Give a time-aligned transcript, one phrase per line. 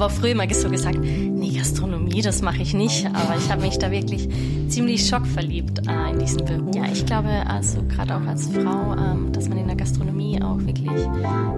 [0.00, 3.06] auch früher immer so gesagt, nee, Gastronomie, das mache ich nicht.
[3.06, 4.28] Aber ich habe mich da wirklich
[4.68, 6.74] ziemlich schockverliebt äh, in diesen Beruf.
[6.74, 10.58] Ja, ich glaube, also gerade auch als Frau, ähm, dass man in der Gastronomie auch
[10.60, 10.90] wirklich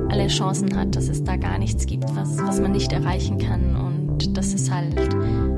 [0.08, 3.76] alle Chancen hat, dass es da gar nichts gibt, was, was man nicht erreichen kann
[3.76, 4.94] und dass es halt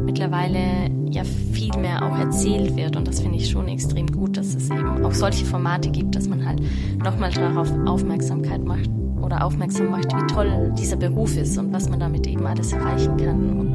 [0.05, 4.55] mittlerweile ja viel mehr auch erzählt wird und das finde ich schon extrem gut, dass
[4.55, 6.61] es eben auch solche Formate gibt, dass man halt
[7.03, 8.91] nochmal darauf Aufmerksamkeit macht
[9.27, 13.17] oder aufmerksam macht, wie toll dieser Beruf ist und was man damit eben alles erreichen
[13.17, 13.67] kann.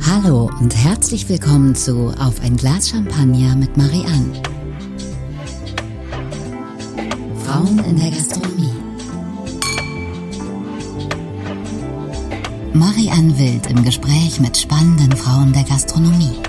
[0.00, 4.42] Hallo und herzlich willkommen zu Auf ein Glas Champagner mit Marianne.
[7.44, 8.72] Frauen in der Gastronomie.
[12.72, 16.40] Marianne Wild im Gespräch mit spannenden Frauen der Gastronomie.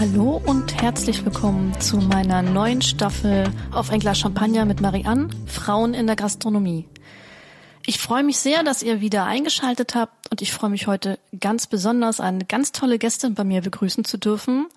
[0.00, 5.92] Hallo und herzlich willkommen zu meiner neuen Staffel auf ein Glas Champagner mit Marianne, Frauen
[5.92, 6.84] in der Gastronomie.
[7.84, 11.66] Ich freue mich sehr, dass ihr wieder eingeschaltet habt und ich freue mich heute ganz
[11.66, 14.68] besonders, eine ganz tolle Gästin bei mir begrüßen zu dürfen.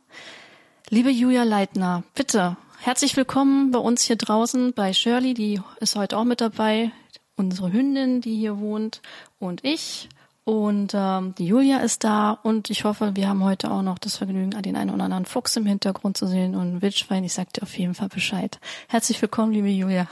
[0.90, 6.18] Liebe Julia Leitner, bitte herzlich willkommen bei uns hier draußen bei Shirley, die ist heute
[6.18, 6.92] auch mit dabei
[7.36, 9.04] unsere Hündin, die hier wohnt,
[9.38, 10.10] und ich.
[10.44, 14.18] Und ähm, die Julia ist da und ich hoffe, wir haben heute auch noch das
[14.18, 17.24] Vergnügen, den einen oder anderen Fuchs im Hintergrund zu sehen und ein Wildschwein.
[17.24, 18.60] Ich sag dir auf jeden Fall Bescheid.
[18.88, 20.08] Herzlich willkommen, liebe Julia.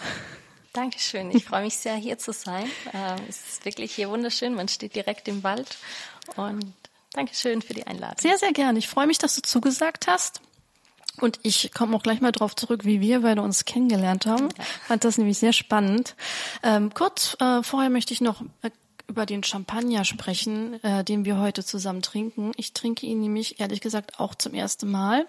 [0.74, 1.32] Dankeschön.
[1.32, 2.66] Ich freue mich sehr, hier zu sein.
[2.94, 4.54] Ähm, es ist wirklich hier wunderschön.
[4.54, 5.78] Man steht direkt im Wald.
[6.36, 6.74] Und
[7.14, 8.18] Dankeschön für die Einladung.
[8.20, 8.78] Sehr, sehr gerne.
[8.78, 10.42] Ich freue mich, dass du zugesagt hast.
[11.20, 14.50] Und ich komme auch gleich mal drauf zurück, wie wir beide uns kennengelernt haben.
[14.58, 14.64] Ja.
[14.88, 16.16] Fand das nämlich sehr spannend.
[16.62, 18.70] Ähm, kurz äh, vorher möchte ich noch äh,
[19.10, 22.52] über den Champagner sprechen, äh, den wir heute zusammen trinken.
[22.56, 25.26] Ich trinke ihn nämlich ehrlich gesagt auch zum ersten Mal.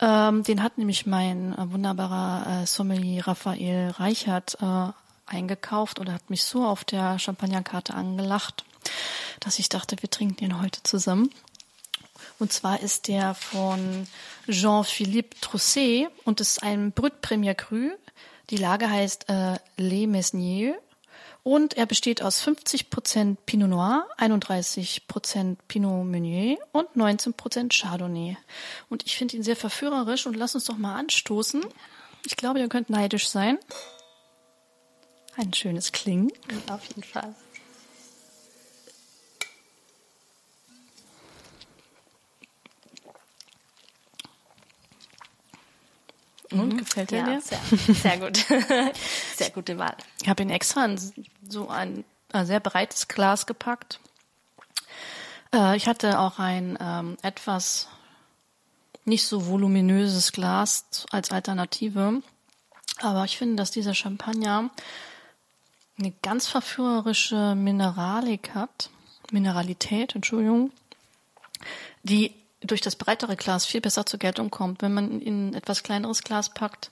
[0.00, 4.90] Ähm, den hat nämlich mein äh, wunderbarer äh, Sommelier Raphael Reichert äh,
[5.26, 8.64] eingekauft oder hat mich so auf der Champagnerkarte angelacht,
[9.40, 11.30] dass ich dachte, wir trinken den heute zusammen.
[12.38, 14.06] Und zwar ist der von
[14.48, 17.90] Jean-Philippe Trousset und ist ein Brut Premier Cru.
[18.50, 20.76] Die Lage heißt äh, Les Mesniers
[21.46, 28.36] und er besteht aus 50% Pinot Noir, 31% Pinot Meunier und 19% Chardonnay.
[28.88, 31.64] Und ich finde ihn sehr verführerisch und lass uns doch mal anstoßen.
[32.24, 33.60] Ich glaube, ihr könnt neidisch sein.
[35.36, 36.32] Ein schönes Klingen.
[36.68, 37.32] Auf jeden Fall.
[46.52, 46.76] Und mhm.
[46.78, 47.40] gefällt er ja, dir?
[47.40, 47.60] Sehr,
[47.94, 48.36] sehr gut.
[49.36, 49.96] sehr gute Wahl.
[50.22, 50.98] Ich habe ihn extra in
[51.48, 54.00] so ein, ein sehr breites Glas gepackt.
[55.52, 57.88] Äh, ich hatte auch ein ähm, etwas
[59.04, 62.22] nicht so voluminöses Glas als Alternative.
[63.00, 64.70] Aber ich finde, dass dieser Champagner
[65.98, 68.90] eine ganz verführerische Mineralik hat.
[69.32, 70.70] Mineralität, Entschuldigung,
[72.02, 72.32] die
[72.66, 74.82] durch das breitere Glas viel besser zur Geltung kommt.
[74.82, 76.90] Wenn man in ein etwas kleineres Glas packt,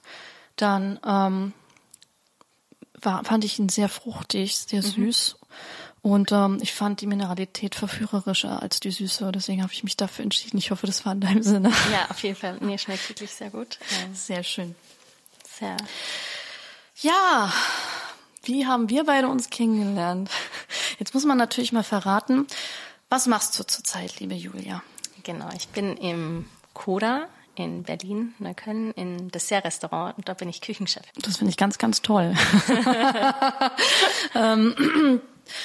[0.56, 1.52] dann ähm,
[3.00, 4.86] war, fand ich ihn sehr fruchtig, sehr mhm.
[4.86, 5.36] süß.
[6.02, 9.32] Und ähm, ich fand die Mineralität verführerischer als die Süße.
[9.32, 10.58] Deswegen habe ich mich dafür entschieden.
[10.58, 11.72] Ich hoffe, das war in deinem Sinne.
[11.92, 12.58] Ja, auf jeden Fall.
[12.60, 13.78] Mir schmeckt wirklich sehr gut.
[14.02, 14.74] Ähm, sehr schön.
[15.58, 15.76] Sehr.
[17.00, 17.50] Ja,
[18.42, 20.30] wie haben wir beide uns kennengelernt?
[20.98, 22.46] Jetzt muss man natürlich mal verraten,
[23.08, 24.82] was machst du zurzeit, liebe Julia?
[25.24, 27.26] Genau, ich bin im Koda
[27.56, 31.02] in Berlin, Neukölln, im Dessert-Restaurant und da bin ich Küchenchef.
[31.20, 32.34] Das finde ich ganz, ganz toll.
[34.36, 35.20] Ähm,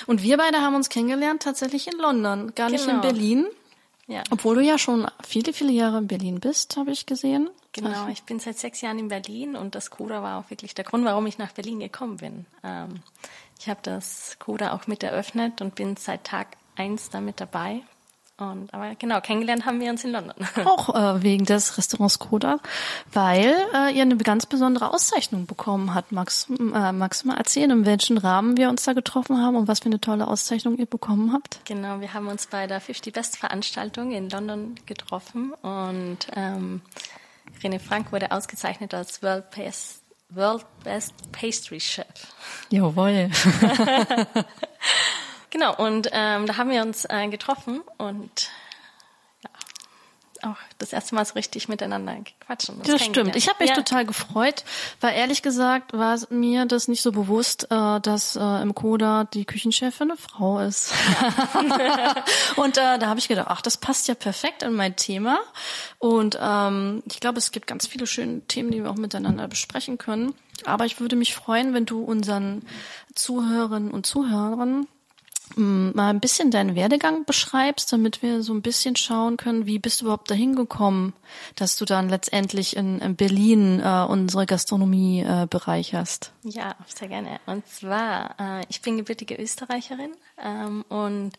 [0.05, 3.01] und wir beide haben uns kennengelernt tatsächlich in London, gar nicht in genau.
[3.01, 3.47] Berlin.
[4.05, 4.23] Ja.
[4.29, 7.49] Obwohl du ja schon viele, viele Jahre in Berlin bist, habe ich gesehen.
[7.71, 10.85] Genau, ich bin seit sechs Jahren in Berlin und das Koda war auch wirklich der
[10.85, 12.45] Grund, warum ich nach Berlin gekommen bin.
[12.63, 13.01] Ähm,
[13.59, 17.81] ich habe das Koda auch mit eröffnet und bin seit Tag eins damit dabei.
[18.39, 20.35] Und, aber genau, kennengelernt haben wir uns in London.
[20.65, 22.59] Auch äh, wegen des Restaurants Koda,
[23.11, 26.11] weil äh, ihr eine ganz besondere Auszeichnung bekommen hat.
[26.11, 29.67] Magst, äh, magst du mal erzählen, in welchen Rahmen wir uns da getroffen haben und
[29.67, 31.59] was für eine tolle Auszeichnung ihr bekommen habt?
[31.65, 36.81] Genau, wir haben uns bei der 50 Best Veranstaltung in London getroffen und ähm,
[37.61, 42.05] René Frank wurde ausgezeichnet als World Best, World Best Pastry Chef.
[42.69, 43.29] Jawohl.
[45.49, 48.49] Genau, und ähm, da haben wir uns äh, getroffen und
[49.43, 52.69] ja, auch das erste Mal so richtig miteinander gequatscht.
[52.69, 53.35] Und das stimmt.
[53.35, 53.75] Ich habe mich ja.
[53.75, 54.63] total gefreut,
[55.01, 59.45] weil ehrlich gesagt war mir das nicht so bewusst, äh, dass äh, im Coda die
[59.45, 60.93] Küchenchefin eine Frau ist.
[61.59, 62.15] Ja.
[62.55, 65.39] und äh, da habe ich gedacht, ach, das passt ja perfekt in mein Thema.
[65.97, 69.97] Und ähm, ich glaube, es gibt ganz viele schöne Themen, die wir auch miteinander besprechen
[69.97, 70.35] können.
[70.65, 72.63] Aber ich würde mich freuen, wenn du unseren
[73.15, 74.87] Zuhörerinnen und Zuhörern
[75.55, 80.01] mal ein bisschen deinen Werdegang beschreibst, damit wir so ein bisschen schauen können, wie bist
[80.01, 81.13] du überhaupt dahin gekommen,
[81.55, 86.31] dass du dann letztendlich in, in Berlin äh, unsere Gastronomie äh, bereicherst.
[86.43, 87.39] Ja, sehr gerne.
[87.45, 90.11] Und zwar, äh, ich bin gebürtige Österreicherin
[90.43, 91.33] ähm, und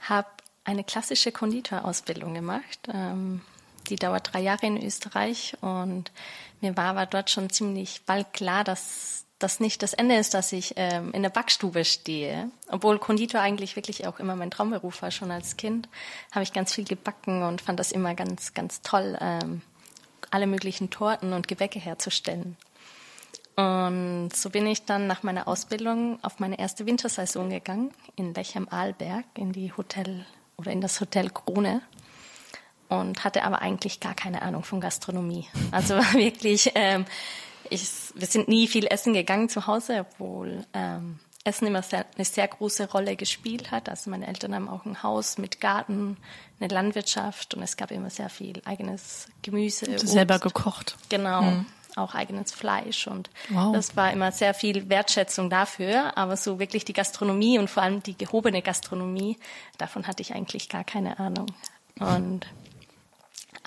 [0.00, 0.28] habe
[0.64, 2.88] eine klassische Konditorausbildung gemacht.
[2.92, 3.42] Ähm,
[3.88, 6.12] die dauert drei Jahre in Österreich und
[6.60, 10.52] mir war aber dort schon ziemlich bald klar, dass das nicht das Ende ist, dass
[10.52, 12.50] ich ähm, in der Backstube stehe.
[12.68, 15.88] Obwohl Konditor eigentlich wirklich auch immer mein Traumberuf war, schon als Kind,
[16.30, 19.62] habe ich ganz viel gebacken und fand das immer ganz, ganz toll, ähm,
[20.30, 22.56] alle möglichen Torten und Gebäcke herzustellen.
[23.56, 28.56] Und so bin ich dann nach meiner Ausbildung auf meine erste Wintersaison gegangen in Lech
[28.56, 30.24] am Arlberg in die Hotel
[30.56, 31.82] oder in das Hotel Krone
[32.88, 35.48] und hatte aber eigentlich gar keine Ahnung von Gastronomie.
[35.70, 37.04] Also war wirklich, ähm,
[37.72, 42.24] ich, wir sind nie viel essen gegangen zu Hause, obwohl ähm, Essen immer sehr, eine
[42.24, 43.88] sehr große Rolle gespielt hat.
[43.88, 46.16] Also meine Eltern haben auch ein Haus mit Garten,
[46.60, 49.90] eine Landwirtschaft und es gab immer sehr viel eigenes Gemüse.
[49.90, 50.08] Obst.
[50.08, 50.96] Selber gekocht.
[51.08, 51.42] Genau.
[51.42, 51.66] Mhm.
[51.94, 53.74] Auch eigenes Fleisch und wow.
[53.74, 56.16] das war immer sehr viel Wertschätzung dafür.
[56.16, 59.36] Aber so wirklich die Gastronomie und vor allem die gehobene Gastronomie,
[59.76, 61.46] davon hatte ich eigentlich gar keine Ahnung.
[61.98, 62.46] Und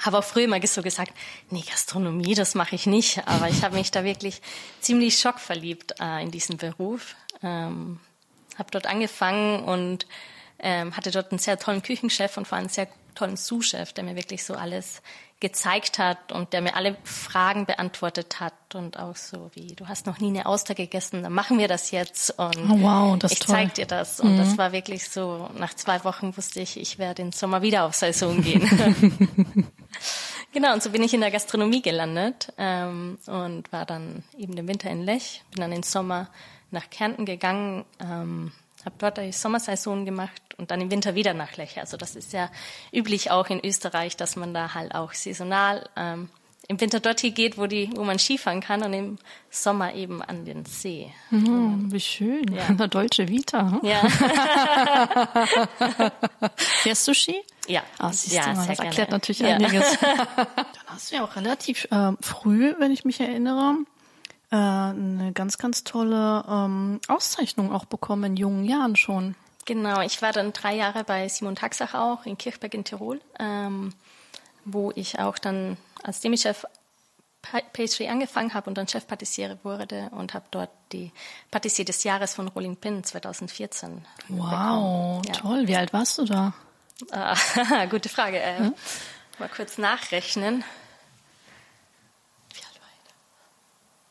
[0.02, 1.14] habe auch früher immer so gesagt,
[1.50, 3.28] nee, Gastronomie, das mache ich nicht.
[3.28, 4.42] Aber ich habe mich da wirklich
[4.82, 7.16] ziemlich schockverliebt äh, in diesen Beruf.
[7.42, 8.00] Ähm,
[8.58, 10.08] habe dort angefangen und
[10.60, 14.04] ähm, hatte dort einen sehr tollen Küchenchef und vor allem einen sehr tollen Sous-Chef, der
[14.04, 15.02] mir wirklich so alles
[15.40, 20.06] gezeigt hat und der mir alle Fragen beantwortet hat und auch so wie, du hast
[20.06, 23.42] noch nie eine Auster gegessen, dann machen wir das jetzt und oh, wow, das ich
[23.42, 24.20] zeig dir das.
[24.20, 24.38] Und mhm.
[24.38, 27.96] das war wirklich so, nach zwei Wochen wusste ich, ich werde den Sommer wieder auf
[27.96, 29.68] Saison gehen.
[30.54, 34.68] genau, und so bin ich in der Gastronomie gelandet ähm, und war dann eben den
[34.68, 36.30] Winter in Lech, bin dann im Sommer
[36.72, 38.52] nach Kärnten gegangen, ähm,
[38.84, 41.80] habe dort die Sommersaison gemacht und dann im Winter wieder nach Lech.
[41.80, 42.50] Also das ist ja
[42.94, 46.30] üblich auch in Österreich, dass man da halt auch saisonal ähm,
[46.68, 49.18] im Winter dorthin geht, wo die, wo man Skifahren kann und im
[49.50, 51.12] Sommer eben an den See.
[51.30, 52.66] Mhm, wie schön, ja.
[52.66, 53.72] eine deutsche Vita.
[53.72, 53.80] Hm?
[53.84, 54.00] Ja.
[56.56, 57.36] Fährst du Ski?
[57.68, 58.86] Ja, ah, ja, du mal, das gerne.
[58.86, 59.56] erklärt natürlich ja.
[59.56, 59.98] einiges.
[60.02, 60.48] Dann
[60.88, 63.78] hast du ja auch relativ äh, früh, wenn ich mich erinnere,
[64.52, 69.36] äh, eine ganz, ganz tolle ähm, Auszeichnung auch bekommen in jungen Jahren schon.
[69.66, 73.94] Genau, ich war dann drei Jahre bei Simon Taxach auch in Kirchberg in Tirol, ähm,
[74.64, 76.66] wo ich auch dann als Demi-Chef
[77.74, 81.12] Pastry angefangen habe und dann Chefpatissiere wurde und habe dort die
[81.52, 85.34] Patissier des Jahres von Rolling Pin 2014 Wow, ja.
[85.34, 85.68] toll.
[85.68, 86.54] Wie alt warst du da?
[87.12, 87.36] Ah,
[87.90, 88.40] gute Frage.
[88.40, 88.76] Äh, hm?
[89.38, 90.64] Mal kurz nachrechnen.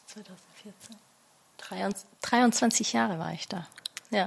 [0.07, 0.97] 2014.
[2.23, 3.67] 23 Jahre war ich da.
[4.11, 4.27] Ja.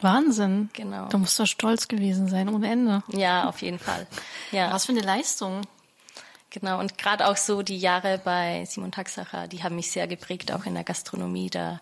[0.00, 0.70] Wahnsinn.
[0.72, 1.08] Genau.
[1.08, 3.02] Du musst doch stolz gewesen sein, ohne Ende.
[3.08, 4.06] Ja, auf jeden Fall.
[4.52, 4.72] Ja.
[4.72, 5.62] Was für eine Leistung.
[6.50, 10.52] Genau, und gerade auch so die Jahre bei Simon Taxacher, die haben mich sehr geprägt,
[10.52, 11.50] auch in der Gastronomie.
[11.50, 11.80] Da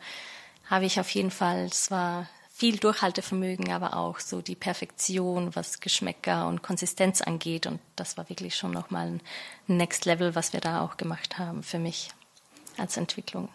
[0.66, 6.46] habe ich auf jeden Fall zwar viel Durchhaltevermögen, aber auch so die Perfektion, was Geschmäcker
[6.46, 7.66] und Konsistenz angeht.
[7.66, 9.20] Und das war wirklich schon nochmal ein
[9.66, 12.10] Next Level, was wir da auch gemacht haben für mich
[12.76, 13.48] als Entwicklung.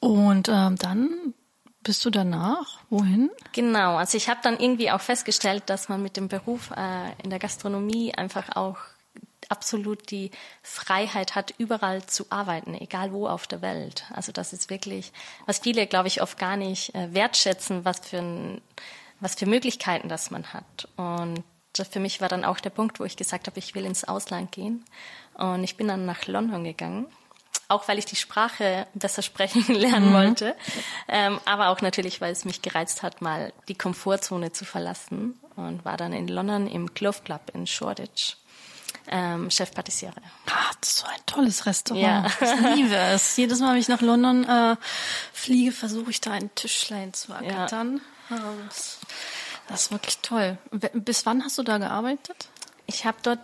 [0.00, 1.34] Und ähm, dann
[1.82, 3.30] bist du danach wohin?
[3.52, 7.30] Genau, also ich habe dann irgendwie auch festgestellt, dass man mit dem Beruf äh, in
[7.30, 8.76] der Gastronomie einfach auch
[9.50, 10.30] absolut die
[10.62, 14.04] Freiheit hat, überall zu arbeiten, egal wo auf der Welt.
[14.12, 15.12] Also das ist wirklich,
[15.46, 18.60] was viele, glaube ich, oft gar nicht äh, wertschätzen, was für, ein,
[19.20, 20.88] was für Möglichkeiten das man hat.
[20.96, 21.42] Und
[21.90, 24.52] für mich war dann auch der Punkt, wo ich gesagt habe, ich will ins Ausland
[24.52, 24.84] gehen.
[25.34, 27.06] Und ich bin dann nach London gegangen
[27.68, 30.14] auch weil ich die Sprache besser sprechen lernen mhm.
[30.14, 30.56] wollte,
[31.08, 35.84] ähm, aber auch natürlich, weil es mich gereizt hat, mal die Komfortzone zu verlassen und
[35.84, 38.36] war dann in London im Clove Club in Shoreditch.
[39.08, 40.14] Ähm, Chef Patissiere.
[40.46, 42.02] Ah, das ist so ein tolles Restaurant.
[42.02, 42.26] Ja.
[42.40, 43.36] Ich liebe es.
[43.36, 44.76] Jedes Mal, wenn ich nach London äh,
[45.32, 48.00] fliege, versuche ich da ein Tischlein zu ergattern.
[48.30, 48.36] Ja.
[48.36, 48.68] Ähm,
[49.68, 50.58] das ist wirklich toll.
[50.70, 52.48] Bis wann hast du da gearbeitet?
[52.86, 53.40] Ich habe dort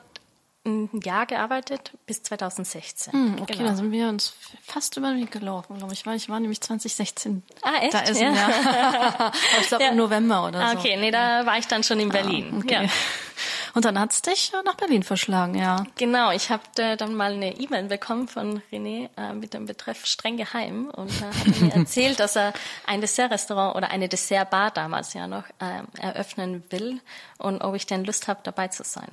[0.65, 3.13] ein Jahr gearbeitet bis 2016.
[3.13, 3.69] Hm, okay, genau.
[3.69, 6.61] dann sind wir uns fast über den Weg gelaufen, glaube ich, weil ich war nämlich
[6.61, 7.43] 2016.
[7.63, 7.95] Ah, echt?
[7.95, 8.33] Da ist ja.
[8.35, 9.33] ja.
[9.61, 9.91] ich glaube ja.
[9.91, 10.79] im November oder ah, so.
[10.79, 12.51] Okay, nee, da war ich dann schon in Berlin.
[12.53, 12.85] Ah, okay.
[12.85, 12.91] Ja.
[13.75, 15.85] Und dann hat's dich nach Berlin verschlagen, ja.
[15.97, 20.37] Genau, ich habe dann mal eine E-Mail bekommen von René äh, mit dem Betreff streng
[20.37, 22.53] geheim und da hat er mir erzählt, dass er
[22.87, 27.01] ein Dessertrestaurant oder eine Dessertbar damals ja noch äh, eröffnen will
[27.39, 29.09] und ob ich denn Lust habe, dabei zu sein.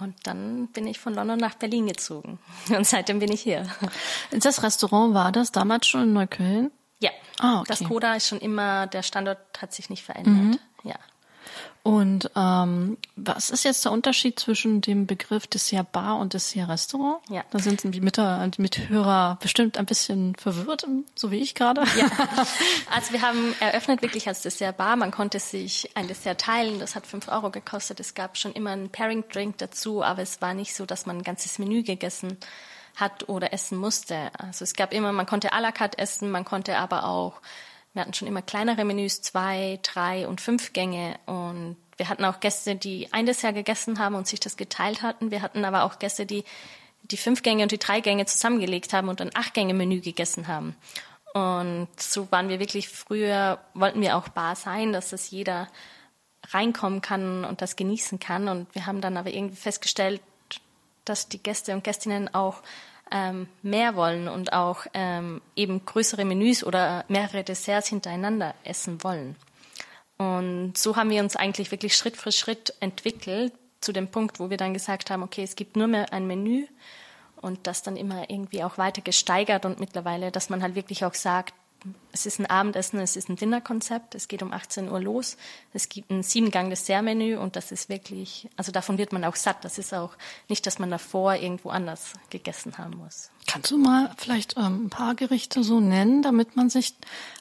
[0.00, 2.38] Und dann bin ich von London nach Berlin gezogen.
[2.68, 3.66] Und seitdem bin ich hier.
[4.30, 6.70] Das Restaurant war das damals schon in Neukölln?
[7.00, 7.10] Ja.
[7.38, 7.68] Ah, okay.
[7.68, 10.34] Das Koda ist schon immer, der Standort hat sich nicht verändert.
[10.34, 10.58] Mhm.
[10.84, 10.96] Ja.
[11.88, 17.22] Und ähm, was ist jetzt der Unterschied zwischen dem Begriff Dessert Bar und Dessert Restaurant?
[17.30, 17.44] Ja.
[17.50, 21.84] Da sind die, Mit die Mithörer bestimmt ein bisschen verwirrt, so wie ich gerade.
[21.96, 22.10] Ja.
[22.94, 24.96] Also wir haben eröffnet wirklich als Dessert Bar.
[24.96, 26.78] Man konnte sich ein Dessert teilen.
[26.78, 28.00] Das hat fünf Euro gekostet.
[28.00, 31.16] Es gab schon immer einen Pairing Drink dazu, aber es war nicht so, dass man
[31.16, 32.36] ein ganzes Menü gegessen
[32.96, 34.30] hat oder essen musste.
[34.36, 37.40] Also es gab immer, man konnte à la carte essen, man konnte aber auch
[37.98, 41.18] wir hatten schon immer kleinere Menüs, zwei, drei und fünf Gänge.
[41.26, 45.32] Und wir hatten auch Gäste, die ein Dessert gegessen haben und sich das geteilt hatten.
[45.32, 46.44] Wir hatten aber auch Gäste, die
[47.02, 50.46] die fünf Gänge und die drei Gänge zusammengelegt haben und ein acht Gänge Menü gegessen
[50.46, 50.76] haben.
[51.34, 55.66] Und so waren wir wirklich früher, wollten wir auch bar sein, dass das jeder
[56.50, 58.46] reinkommen kann und das genießen kann.
[58.46, 60.20] Und wir haben dann aber irgendwie festgestellt,
[61.04, 62.62] dass die Gäste und Gästinnen auch
[63.10, 69.36] ähm, mehr wollen und auch ähm, eben größere Menüs oder mehrere Desserts hintereinander essen wollen.
[70.16, 74.50] Und so haben wir uns eigentlich wirklich Schritt für Schritt entwickelt zu dem Punkt, wo
[74.50, 76.66] wir dann gesagt haben, okay, es gibt nur mehr ein Menü
[77.36, 81.14] und das dann immer irgendwie auch weiter gesteigert und mittlerweile, dass man halt wirklich auch
[81.14, 81.54] sagt,
[82.12, 85.36] es ist ein Abendessen, es ist ein Dinnerkonzept, es geht um 18 Uhr los,
[85.72, 89.64] es gibt ein siebengang Dessertmenü und das ist wirklich, also davon wird man auch satt.
[89.64, 90.16] Das ist auch
[90.48, 93.30] nicht, dass man davor irgendwo anders gegessen haben muss.
[93.46, 96.94] Kannst du mal vielleicht ähm, ein paar Gerichte so nennen, damit man sich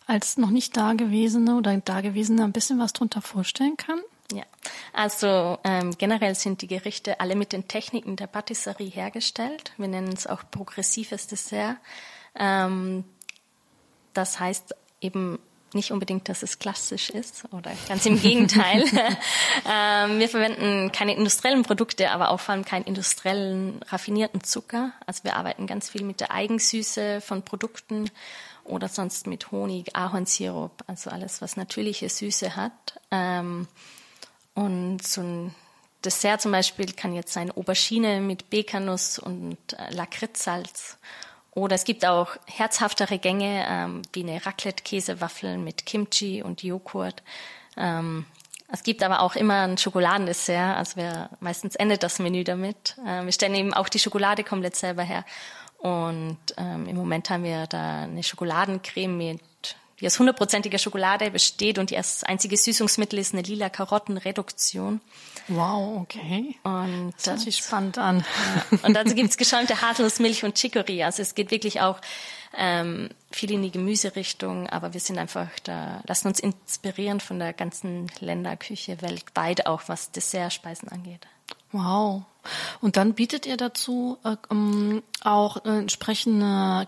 [0.05, 3.99] als noch nicht Dagewesene oder Dagewesene ein bisschen was drunter vorstellen kann?
[4.31, 4.43] Ja,
[4.91, 9.71] also ähm, generell sind die Gerichte alle mit den Techniken der Patisserie hergestellt.
[9.77, 11.77] Wir nennen es auch progressives Dessert.
[12.35, 13.05] Ähm,
[14.17, 15.39] das heißt eben
[15.73, 18.83] nicht unbedingt, dass es klassisch ist oder ganz im Gegenteil.
[19.69, 24.93] ähm, wir verwenden keine industriellen Produkte, aber auch vor allem keinen industriellen raffinierten Zucker.
[25.05, 28.09] Also wir arbeiten ganz viel mit der Eigensüße von Produkten
[28.63, 32.99] oder sonst mit Honig, Ahornsirup, also alles, was natürliche Süße hat.
[33.11, 33.67] Ähm,
[34.55, 35.55] und so ein
[36.03, 40.97] Dessert zum Beispiel kann jetzt sein Aubergine mit Bekanuss und äh, Lakritzsalz
[41.57, 47.23] oder es gibt auch herzhaftere Gänge, ähm, wie eine Raclette-Käsewaffel mit Kimchi und Joghurt.
[47.75, 48.27] Ähm,
[48.71, 50.77] es gibt aber auch immer ein Schokoladendessert.
[50.77, 52.95] Also wir, meistens endet das Menü damit.
[53.07, 55.25] Ähm, wir stellen eben auch die Schokolade komplett selber her.
[55.79, 59.41] Und ähm, im Moment haben wir da eine Schokoladencreme mit
[59.99, 65.01] die aus hundertprozentiger Schokolade besteht und das einzige Süßungsmittel ist eine lila Karottenreduktion.
[65.47, 66.55] Wow, okay.
[66.63, 68.23] Und das hört sich spannend an.
[68.71, 68.79] Ja.
[68.83, 71.03] Und dazu gibt's geschäumte Haselnussmilch und Chicory.
[71.03, 71.99] Also es geht wirklich auch
[72.55, 77.53] ähm, viel in die Gemüserichtung, aber wir sind einfach da, lassen uns inspirieren von der
[77.53, 81.25] ganzen Länderküche weltweit, auch was Dessertspeisen angeht.
[81.71, 82.23] Wow.
[82.81, 86.87] Und dann bietet ihr dazu äh, um, auch äh, entsprechende,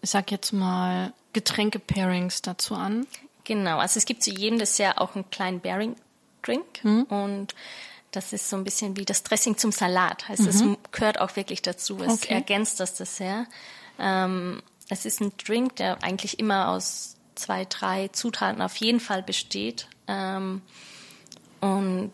[0.00, 3.06] ich sag jetzt mal, Getränke-Pairings dazu an?
[3.44, 7.02] Genau, also es gibt zu jedem Dessert auch einen kleinen Bearing-Drink mhm.
[7.04, 7.54] und
[8.12, 10.28] das ist so ein bisschen wie das Dressing zum Salat.
[10.28, 10.76] Heißt, es mhm.
[10.92, 11.98] gehört auch wirklich dazu.
[12.02, 12.34] Es okay.
[12.34, 13.46] ergänzt das Dessert.
[13.98, 19.22] Ähm, es ist ein Drink, der eigentlich immer aus zwei, drei Zutaten auf jeden Fall
[19.22, 19.88] besteht.
[20.06, 20.60] Ähm,
[21.60, 22.12] und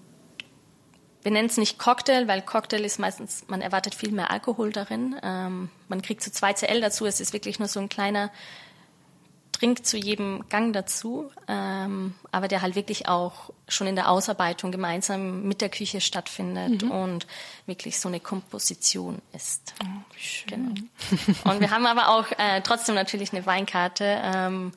[1.23, 5.17] wir nennen es nicht Cocktail, weil Cocktail ist meistens, man erwartet viel mehr Alkohol darin.
[5.23, 7.07] Ähm, man kriegt so zwei CL dazu.
[7.07, 8.31] Es ist wirklich nur so ein kleiner
[9.59, 14.71] Drink zu jedem Gang dazu, ähm, aber der halt wirklich auch schon in der Ausarbeitung
[14.71, 16.91] gemeinsam mit der Küche stattfindet mhm.
[16.91, 17.27] und
[17.67, 19.75] wirklich so eine Komposition ist.
[19.83, 19.87] Oh,
[20.47, 20.75] genau.
[21.45, 24.73] Und wir haben aber auch äh, trotzdem natürlich eine Weinkarte, ähm,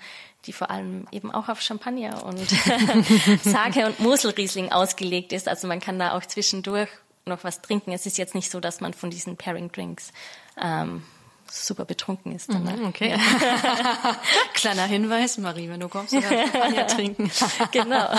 [0.45, 2.49] die vor allem eben auch auf Champagner und
[3.43, 5.47] Sake und Moselriesling ausgelegt ist.
[5.47, 6.89] Also man kann da auch zwischendurch
[7.25, 7.91] noch was trinken.
[7.91, 10.11] Es ist jetzt nicht so, dass man von diesen Pairing Drinks
[10.59, 11.03] ähm,
[11.51, 12.51] super betrunken ist.
[12.51, 12.75] Danach.
[12.75, 13.11] Mhm, okay.
[13.11, 13.17] Ja.
[14.53, 17.31] Kleiner Hinweis, Marie, wenn du kommst, dann Champagner trinken.
[17.71, 17.95] genau.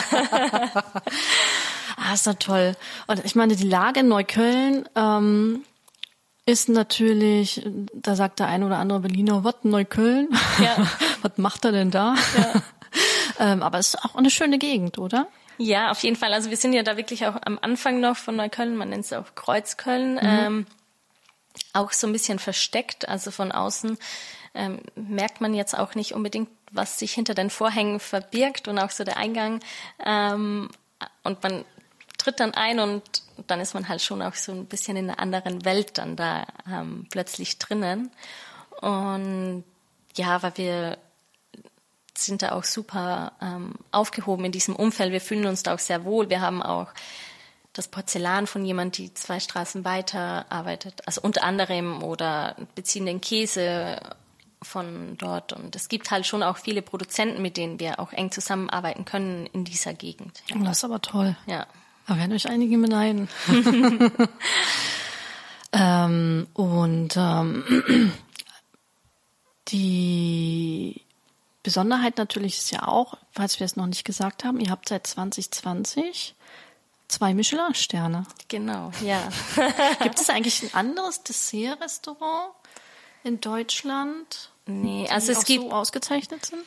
[1.97, 2.77] ah, ist doch toll.
[3.07, 5.65] Und ich meine, die Lage in Neukölln ähm,
[6.47, 10.29] ist natürlich, da sagt der eine oder andere Berliner, was, Neukölln?
[10.59, 10.87] Ja.
[11.23, 12.15] was macht er denn da?
[12.37, 12.63] Ja.
[13.39, 15.29] ähm, aber es ist auch eine schöne Gegend, oder?
[15.59, 16.33] Ja, auf jeden Fall.
[16.33, 19.13] Also wir sind ja da wirklich auch am Anfang noch von Neukölln, man nennt es
[19.13, 20.15] auch Kreuzköln.
[20.15, 20.21] Mhm.
[20.23, 20.67] Ähm,
[21.73, 23.09] auch so ein bisschen versteckt.
[23.09, 23.99] Also von außen
[24.55, 28.91] ähm, merkt man jetzt auch nicht unbedingt, was sich hinter den Vorhängen verbirgt und auch
[28.91, 29.61] so der Eingang.
[30.05, 30.71] Ähm,
[31.23, 31.65] und man
[32.19, 33.03] tritt dann ein und
[33.47, 36.47] dann ist man halt schon auch so ein bisschen in einer anderen Welt dann da
[36.71, 38.11] ähm, plötzlich drinnen.
[38.81, 39.65] Und
[40.17, 40.99] ja, weil wir
[42.17, 45.13] sind da auch super ähm, aufgehoben in diesem Umfeld.
[45.13, 46.29] Wir fühlen uns da auch sehr wohl.
[46.31, 46.89] Wir haben auch
[47.73, 53.21] das Porzellan von jemand, die zwei Straßen weiter arbeitet, also unter anderem oder beziehen den
[53.21, 53.99] Käse
[54.61, 55.53] von dort.
[55.53, 59.47] Und es gibt halt schon auch viele Produzenten, mit denen wir auch eng zusammenarbeiten können
[59.47, 60.43] in dieser Gegend.
[60.49, 60.59] Ja.
[60.59, 61.37] Das ist aber toll.
[61.47, 61.67] Ja.
[62.07, 63.29] Da werden euch einige beneiden.
[65.73, 68.13] ähm, und ähm,
[69.69, 71.01] die
[71.63, 75.07] Besonderheit natürlich ist ja auch, falls wir es noch nicht gesagt haben, ihr habt seit
[75.07, 76.35] 2020
[77.13, 78.25] zwei Michelin-Sterne.
[78.49, 79.29] Genau, ja.
[80.03, 82.55] Gibt es eigentlich ein anderes Dessert-Restaurant
[83.23, 84.51] in Deutschland?
[84.67, 86.65] Nee, also es gibt so ausgezeichnet sind.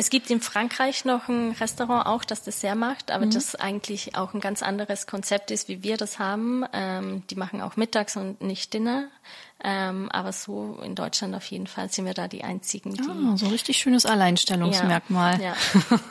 [0.00, 3.32] Es gibt in Frankreich noch ein Restaurant auch, das Dessert macht, aber mhm.
[3.32, 6.64] das eigentlich auch ein ganz anderes Konzept ist, wie wir das haben.
[6.72, 9.08] Ähm, die machen auch mittags und nicht Dinner.
[9.60, 12.94] Ähm, aber so in Deutschland auf jeden Fall sind wir da die einzigen.
[12.94, 15.40] Die ah, so richtig schönes Alleinstellungsmerkmal.
[15.42, 15.56] Ja,
[15.90, 16.08] ja.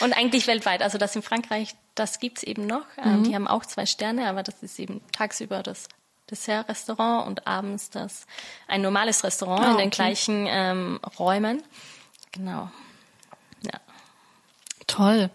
[0.00, 0.82] Und eigentlich weltweit.
[0.82, 2.86] Also das in Frankreich, das gibt's eben noch.
[2.98, 3.22] Ähm, mhm.
[3.22, 5.86] Die haben auch zwei Sterne, aber das ist eben tagsüber das
[6.32, 8.26] Dessert-Restaurant und abends das
[8.66, 9.96] ein normales Restaurant ah, in den okay.
[9.96, 11.62] gleichen ähm, Räumen.
[12.32, 12.72] Genau.
[14.90, 15.30] Toll.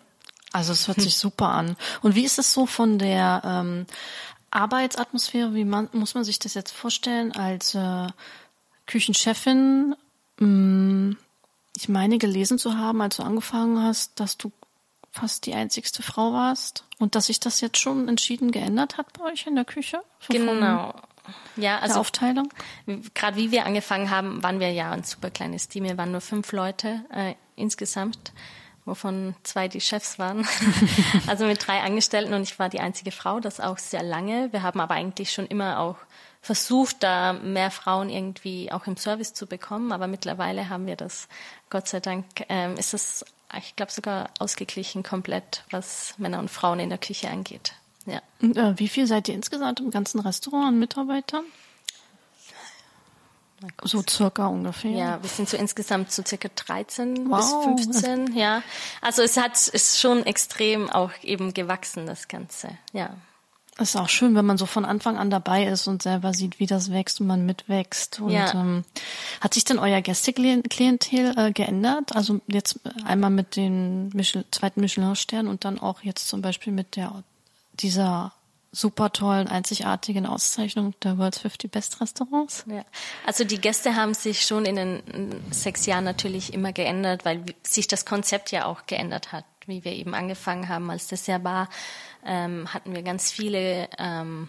[0.52, 1.76] Also es hört sich super an.
[2.02, 3.86] Und wie ist es so von der ähm,
[4.52, 8.08] Arbeitsatmosphäre, wie man, muss man sich das jetzt vorstellen als äh,
[8.86, 9.96] Küchenchefin?
[10.40, 11.18] Mh, mm,
[11.78, 14.52] ich meine gelesen zu haben, als du angefangen hast, dass du
[15.12, 19.26] fast die einzigste Frau warst und dass sich das jetzt schon entschieden geändert hat bei
[19.32, 20.02] euch in der Küche?
[20.20, 20.94] So genau.
[21.56, 22.50] Ja, also der Aufteilung.
[23.14, 25.86] Gerade wie wir angefangen haben, waren wir ja ein super kleines Team.
[25.86, 28.32] Wir waren nur fünf Leute äh, insgesamt
[28.86, 30.48] wovon zwei die Chefs waren.
[31.28, 34.52] also mit drei Angestellten und ich war die einzige Frau, das auch sehr lange.
[34.54, 35.98] Wir haben aber eigentlich schon immer auch
[36.42, 41.28] versucht, da mehr Frauen irgendwie auch im Service zu bekommen, aber mittlerweile haben wir das,
[41.72, 43.26] Gott sei Dank, ähm, ist es,
[43.58, 47.74] ich glaube, sogar ausgeglichen komplett, was Männer und Frauen in der Küche angeht.
[48.06, 48.22] Ja.
[48.42, 51.46] Und, äh, wie viel seid ihr insgesamt im ganzen Restaurant an Mitarbeitern?
[53.84, 54.92] So circa ungefähr.
[54.92, 57.76] Ja, wir sind so insgesamt so circa 13 wow.
[57.76, 58.62] bis 15, ja.
[59.02, 63.10] Also es hat, ist schon extrem auch eben gewachsen, das Ganze, ja.
[63.78, 66.60] Es ist auch schön, wenn man so von Anfang an dabei ist und selber sieht,
[66.60, 68.22] wie das wächst und man mitwächst.
[68.22, 68.54] Und ja.
[68.54, 68.86] ähm,
[69.42, 72.16] hat sich denn euer Gästeklientel äh, geändert?
[72.16, 76.96] Also jetzt einmal mit dem Michel zweiten Michelin-Stern und dann auch jetzt zum Beispiel mit
[76.96, 77.24] der
[77.74, 78.32] dieser
[78.76, 82.66] super tollen, einzigartigen Auszeichnung der World's 50 Best Restaurants?
[82.68, 82.84] Ja.
[83.26, 87.88] Also die Gäste haben sich schon in den sechs Jahren natürlich immer geändert, weil sich
[87.88, 89.46] das Konzept ja auch geändert hat.
[89.66, 91.70] Wie wir eben angefangen haben als Dessertbar,
[92.24, 94.48] ähm, hatten wir ganz viele ähm,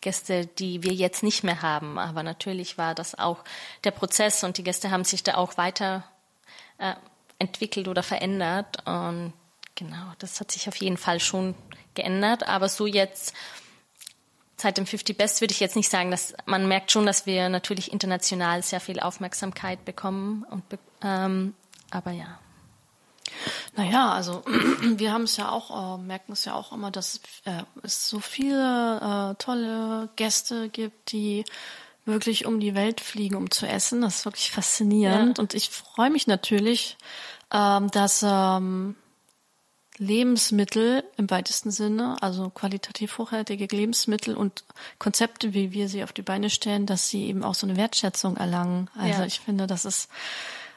[0.00, 1.98] Gäste, die wir jetzt nicht mehr haben.
[1.98, 3.44] Aber natürlich war das auch
[3.82, 6.04] der Prozess und die Gäste haben sich da auch weiter
[6.78, 6.94] äh,
[7.38, 8.86] entwickelt oder verändert.
[8.86, 9.32] Und
[9.74, 11.54] genau, das hat sich auf jeden Fall schon
[11.94, 13.34] geändert, aber so jetzt
[14.56, 17.48] seit dem 50 Best würde ich jetzt nicht sagen, dass man merkt schon, dass wir
[17.48, 20.62] natürlich international sehr viel Aufmerksamkeit bekommen und
[21.02, 21.54] ähm,
[21.90, 22.38] aber ja.
[23.76, 24.42] Naja, also
[24.82, 28.20] wir haben es ja auch, äh, merken es ja auch immer, dass äh, es so
[28.20, 31.44] viele äh, tolle Gäste gibt, die
[32.04, 34.02] wirklich um die Welt fliegen, um zu essen.
[34.02, 35.38] Das ist wirklich faszinierend.
[35.38, 35.42] Ja.
[35.42, 36.96] Und ich freue mich natürlich,
[37.52, 38.96] ähm, dass ähm,
[39.98, 44.64] Lebensmittel im weitesten Sinne, also qualitativ hochwertige Lebensmittel und
[44.98, 48.36] Konzepte, wie wir sie auf die Beine stellen, dass sie eben auch so eine Wertschätzung
[48.36, 48.90] erlangen.
[48.98, 49.26] Also ja.
[49.26, 50.10] ich finde, das ist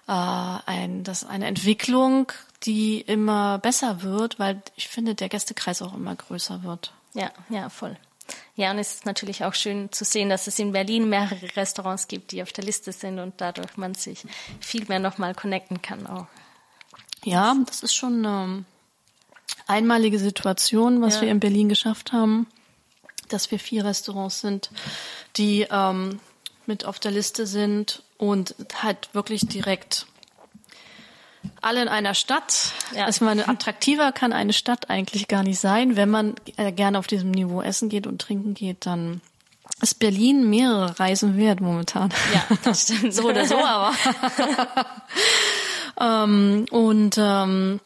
[0.08, 2.32] äh, ein, das ist eine Entwicklung,
[2.64, 6.94] die immer besser wird, weil ich finde, der Gästekreis auch immer größer wird.
[7.14, 7.98] Ja, ja, voll.
[8.56, 12.08] Ja, und es ist natürlich auch schön zu sehen, dass es in Berlin mehrere Restaurants
[12.08, 14.26] gibt, die auf der Liste sind und dadurch man sich
[14.60, 16.28] viel mehr nochmal connecten kann auch.
[17.24, 18.66] Ja, das ist schon ähm,
[19.68, 21.22] einmalige Situation, was ja.
[21.24, 22.48] wir in Berlin geschafft haben,
[23.30, 24.70] dass wir vier Restaurants sind,
[25.36, 26.20] die ähm,
[26.66, 30.06] mit auf der Liste sind und halt wirklich direkt
[31.62, 32.74] alle in einer Stadt.
[32.96, 33.06] Ja.
[33.06, 35.96] Also meine, attraktiver kann eine Stadt eigentlich gar nicht sein.
[35.96, 39.22] Wenn man äh, gerne auf diesem Niveau essen geht und trinken geht, dann
[39.82, 42.10] ist Berlin mehrere Reisen wert momentan.
[42.34, 43.14] Ja, das stimmt.
[43.14, 43.94] so oder so, aber.
[46.26, 47.80] ähm, und ähm,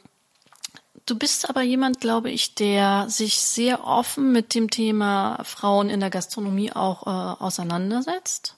[1.11, 5.99] Du bist aber jemand, glaube ich, der sich sehr offen mit dem Thema Frauen in
[5.99, 8.55] der Gastronomie auch äh, auseinandersetzt.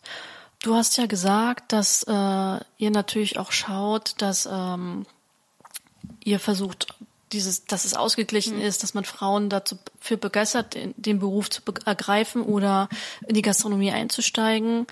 [0.62, 2.12] Du hast ja gesagt, dass äh,
[2.78, 5.08] ihr natürlich auch schaut, dass ähm,
[6.24, 6.94] ihr versucht,
[7.32, 8.66] dieses, dass es ausgeglichen mhm.
[8.66, 12.88] ist, dass man Frauen dazu für begeistert, den Beruf zu ergreifen oder
[13.28, 14.86] in die Gastronomie einzusteigen.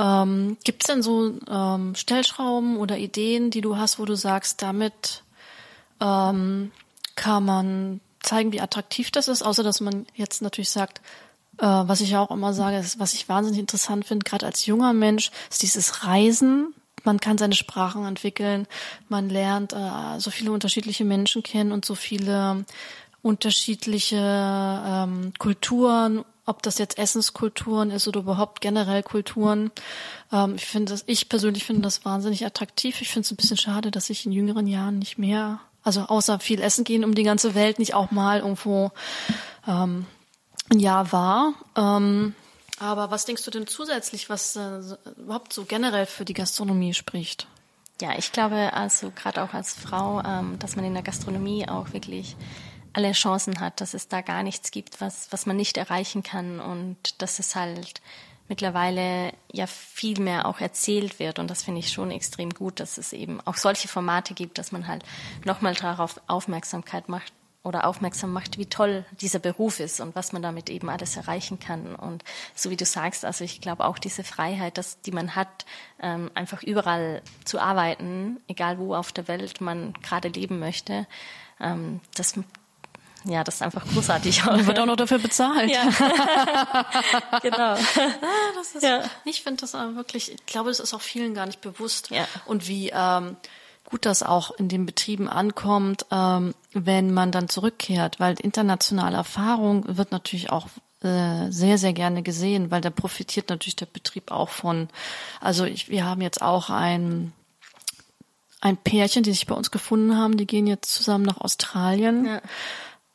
[0.00, 4.62] Ähm, Gibt es denn so ähm, Stellschrauben oder Ideen, die du hast, wo du sagst,
[4.62, 5.22] damit
[6.00, 6.72] ähm,
[7.16, 11.00] kann man zeigen, wie attraktiv das ist, außer dass man jetzt natürlich sagt,
[11.58, 14.92] äh, was ich auch immer sage, ist, was ich wahnsinnig interessant finde, gerade als junger
[14.92, 16.74] Mensch, ist dieses Reisen.
[17.04, 18.66] Man kann seine Sprachen entwickeln,
[19.08, 22.64] man lernt äh, so viele unterschiedliche Menschen kennen und so viele
[23.20, 29.70] unterschiedliche ähm, Kulturen, ob das jetzt Essenskulturen ist oder überhaupt generell Kulturen.
[30.32, 33.00] Ähm, ich finde das, ich persönlich finde das wahnsinnig attraktiv.
[33.00, 36.40] Ich finde es ein bisschen schade, dass ich in jüngeren Jahren nicht mehr, also außer
[36.40, 38.90] viel essen gehen um die ganze Welt, nicht auch mal irgendwo
[39.68, 40.06] ähm,
[40.72, 41.54] ein Jahr war.
[41.76, 42.34] Ähm,
[42.80, 44.80] aber was denkst du denn zusätzlich, was äh,
[45.16, 47.46] überhaupt so generell für die Gastronomie spricht?
[48.00, 51.92] Ja, ich glaube, also gerade auch als Frau, ähm, dass man in der Gastronomie auch
[51.92, 52.36] wirklich
[52.92, 56.60] alle Chancen hat, dass es da gar nichts gibt, was, was man nicht erreichen kann
[56.60, 58.00] und dass es halt
[58.48, 62.98] mittlerweile ja viel mehr auch erzählt wird und das finde ich schon extrem gut, dass
[62.98, 65.02] es eben auch solche Formate gibt, dass man halt
[65.44, 67.32] nochmal darauf Aufmerksamkeit macht,
[67.64, 71.58] oder aufmerksam macht, wie toll dieser Beruf ist und was man damit eben alles erreichen
[71.58, 71.96] kann.
[71.96, 72.22] Und
[72.54, 75.64] so wie du sagst, also ich glaube auch diese Freiheit, dass, die man hat,
[76.00, 81.06] ähm, einfach überall zu arbeiten, egal wo auf der Welt man gerade leben möchte,
[81.58, 82.38] ähm, das
[83.24, 84.46] ja, das ist einfach großartig.
[84.48, 85.70] Und wird auch noch dafür bezahlt.
[85.70, 85.84] Ja.
[87.42, 87.72] genau.
[87.72, 87.76] Ah,
[88.54, 89.02] das ist, ja.
[89.24, 92.10] Ich finde das wirklich, ich glaube, das ist auch vielen gar nicht bewusst.
[92.10, 92.26] Ja.
[92.44, 93.36] Und wie ähm,
[93.84, 99.84] gut das auch in den Betrieben ankommt, ähm, wenn man dann zurückkehrt, weil internationale Erfahrung
[99.96, 100.68] wird natürlich auch
[101.02, 104.88] äh, sehr, sehr gerne gesehen, weil da profitiert natürlich der Betrieb auch von.
[105.40, 107.32] Also ich, wir haben jetzt auch ein,
[108.60, 112.24] ein Pärchen, die sich bei uns gefunden haben, die gehen jetzt zusammen nach Australien.
[112.24, 112.42] Ja.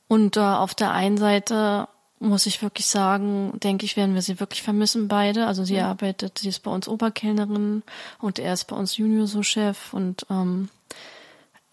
[0.10, 1.88] Und äh, auf der einen Seite
[2.19, 5.45] muss ich wirklich sagen, denke ich, werden wir sie wirklich vermissen beide.
[5.45, 5.84] Also sie mhm.
[5.84, 7.84] arbeitet, sie ist bei uns Oberkellnerin
[8.19, 10.69] und er ist bei uns Junior-So-Chef und ähm,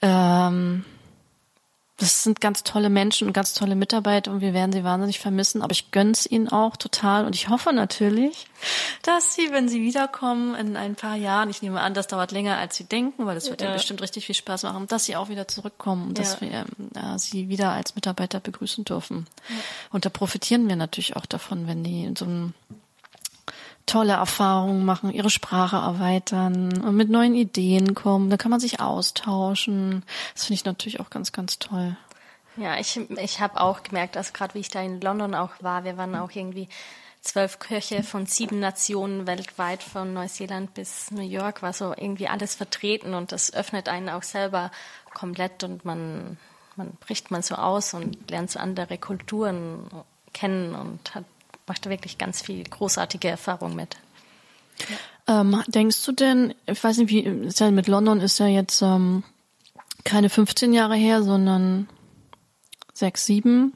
[0.03, 0.85] ähm,
[1.99, 5.63] das sind ganz tolle Menschen und ganz tolle Mitarbeiter und wir werden sie wahnsinnig vermissen.
[5.63, 8.47] Aber ich gönn's ihnen auch total und ich hoffe natürlich,
[9.03, 12.59] dass sie, wenn sie wiederkommen in ein paar Jahren, ich nehme an, das dauert länger
[12.59, 15.17] als sie denken, weil das wird ja, ja bestimmt richtig viel Spaß machen, dass sie
[15.17, 16.25] auch wieder zurückkommen und ja.
[16.25, 19.27] dass wir äh, sie wieder als Mitarbeiter begrüßen dürfen.
[19.49, 19.57] Ja.
[19.91, 22.53] Und da profitieren wir natürlich auch davon, wenn die in so einem
[23.87, 28.31] tolle Erfahrungen machen, ihre Sprache erweitern und mit neuen Ideen kommen.
[28.31, 30.03] Da kann man sich austauschen.
[30.35, 31.97] Das finde ich natürlich auch ganz, ganz toll.
[32.57, 35.85] Ja, ich, ich habe auch gemerkt, dass gerade wie ich da in London auch war,
[35.85, 36.69] wir waren auch irgendwie
[37.21, 42.55] zwölf Köche von sieben Nationen weltweit, von Neuseeland bis New York, war so irgendwie alles
[42.55, 44.71] vertreten und das öffnet einen auch selber
[45.13, 46.39] komplett und man,
[46.77, 49.91] man bricht man so aus und lernt so andere Kulturen
[50.33, 51.25] kennen und hat
[51.67, 53.97] macht da wirklich ganz viel großartige Erfahrung mit.
[54.89, 55.41] Ja.
[55.41, 58.83] Ähm, denkst du denn, ich weiß nicht, wie, ist ja mit London ist ja jetzt
[58.83, 59.25] ähm,
[60.05, 61.89] keine 15 Jahre her, sondern
[62.93, 63.75] sechs, sieben.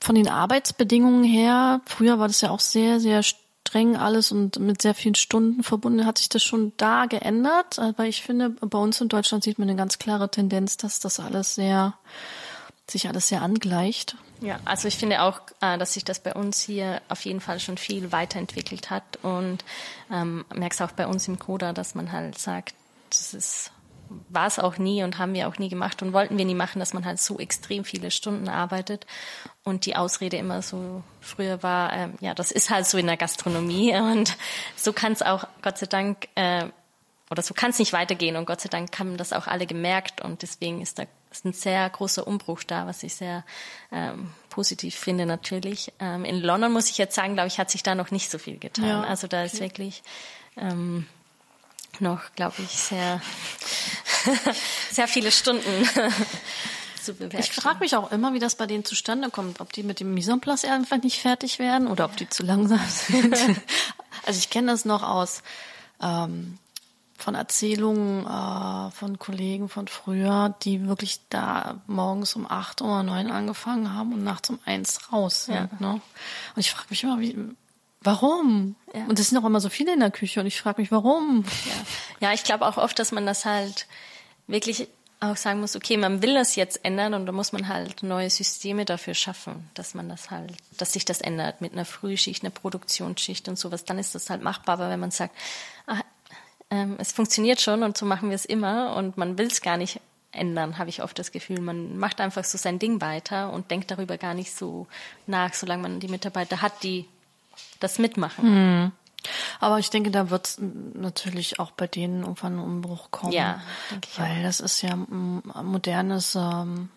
[0.00, 4.82] Von den Arbeitsbedingungen her, früher war das ja auch sehr, sehr streng alles und mit
[4.82, 6.04] sehr vielen Stunden verbunden.
[6.04, 7.78] Hat sich das schon da geändert?
[7.96, 11.20] Weil ich finde, bei uns in Deutschland sieht man eine ganz klare Tendenz, dass das
[11.20, 11.94] alles sehr,
[12.90, 14.16] sich alles sehr angleicht.
[14.40, 17.60] Ja, also ich finde auch, äh, dass sich das bei uns hier auf jeden Fall
[17.60, 19.64] schon viel weiterentwickelt hat und
[20.12, 22.74] ähm, merkst auch bei uns im Coda, dass man halt sagt,
[23.10, 23.70] das
[24.28, 26.80] war es auch nie und haben wir auch nie gemacht und wollten wir nie machen,
[26.80, 29.06] dass man halt so extrem viele Stunden arbeitet
[29.64, 33.16] und die Ausrede immer so früher war, ähm, ja, das ist halt so in der
[33.16, 34.36] Gastronomie und
[34.76, 36.66] so kann es auch Gott sei Dank äh,
[37.30, 40.20] oder so kann es nicht weitergehen und Gott sei Dank haben das auch alle gemerkt
[40.20, 43.44] und deswegen ist da ist ein sehr großer Umbruch da, was ich sehr
[43.90, 45.92] ähm, positiv finde natürlich.
[45.98, 48.38] Ähm, in London muss ich jetzt sagen, glaube ich, hat sich da noch nicht so
[48.38, 48.86] viel getan.
[48.86, 50.02] Ja, also da ist wirklich
[50.56, 51.06] ähm,
[52.00, 53.20] noch, glaube ich, sehr
[54.90, 55.88] sehr viele Stunden
[57.02, 60.00] zu Ich frage mich auch immer, wie das bei denen zustande kommt, ob die mit
[60.00, 63.34] dem Mise en place einfach nicht fertig werden oder ob die zu langsam sind.
[64.26, 65.42] also ich kenne das noch aus
[66.00, 66.58] ähm,
[67.22, 73.30] von Erzählungen äh, von Kollegen von früher, die wirklich da morgens um acht oder neun
[73.30, 75.54] angefangen haben und nachts um eins raus sind.
[75.54, 75.68] Ja.
[75.78, 75.92] Ne?
[75.92, 77.36] Und ich frage mich immer, wie,
[78.00, 78.74] warum?
[78.92, 79.04] Ja.
[79.06, 81.44] Und es sind auch immer so viele in der Küche und ich frage mich, warum?
[81.64, 83.86] Ja, ja ich glaube auch oft, dass man das halt
[84.46, 84.88] wirklich
[85.20, 88.28] auch sagen muss, okay, man will das jetzt ändern und da muss man halt neue
[88.28, 92.50] Systeme dafür schaffen, dass man das halt, dass sich das ändert mit einer Frühschicht, einer
[92.50, 94.74] Produktionsschicht und sowas, dann ist das halt machbar.
[94.74, 95.36] Aber wenn man sagt,
[95.86, 96.02] ach,
[96.72, 99.76] ähm, es funktioniert schon und so machen wir es immer und man will es gar
[99.76, 100.00] nicht
[100.32, 101.60] ändern, habe ich oft das Gefühl.
[101.60, 104.86] Man macht einfach so sein Ding weiter und denkt darüber gar nicht so
[105.26, 107.06] nach, solange man die Mitarbeiter hat, die
[107.78, 108.44] das mitmachen.
[108.84, 108.92] Mhm.
[109.60, 113.34] Aber ich denke, da wird es natürlich auch bei denen irgendwann ein Umbruch kommen.
[113.34, 113.60] Ja,
[114.16, 116.88] weil das ist ja modernes ähm,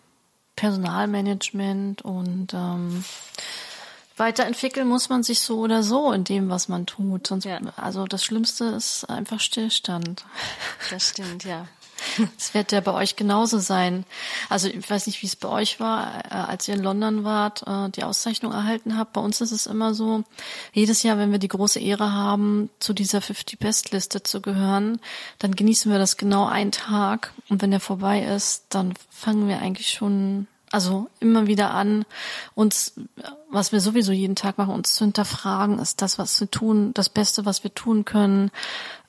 [0.56, 3.04] Personalmanagement und ähm,
[4.16, 7.26] weiterentwickeln muss man sich so oder so in dem, was man tut.
[7.26, 7.60] Sonst, ja.
[7.76, 10.24] Also das Schlimmste ist einfach Stillstand.
[10.90, 11.66] Das stimmt, ja.
[12.38, 14.04] Es wird ja bei euch genauso sein.
[14.48, 17.62] Also ich weiß nicht, wie es bei euch war, äh, als ihr in London wart,
[17.66, 19.12] äh, die Auszeichnung erhalten habt.
[19.12, 20.24] Bei uns ist es immer so,
[20.72, 25.00] jedes Jahr, wenn wir die große Ehre haben, zu dieser 50 Best Liste zu gehören,
[25.38, 27.32] dann genießen wir das genau einen Tag.
[27.48, 32.04] Und wenn der vorbei ist, dann fangen wir eigentlich schon also immer wieder an,
[32.54, 32.94] uns,
[33.50, 37.08] was wir sowieso jeden Tag machen, uns zu hinterfragen, ist das, was wir tun, das
[37.08, 38.50] Beste, was wir tun können?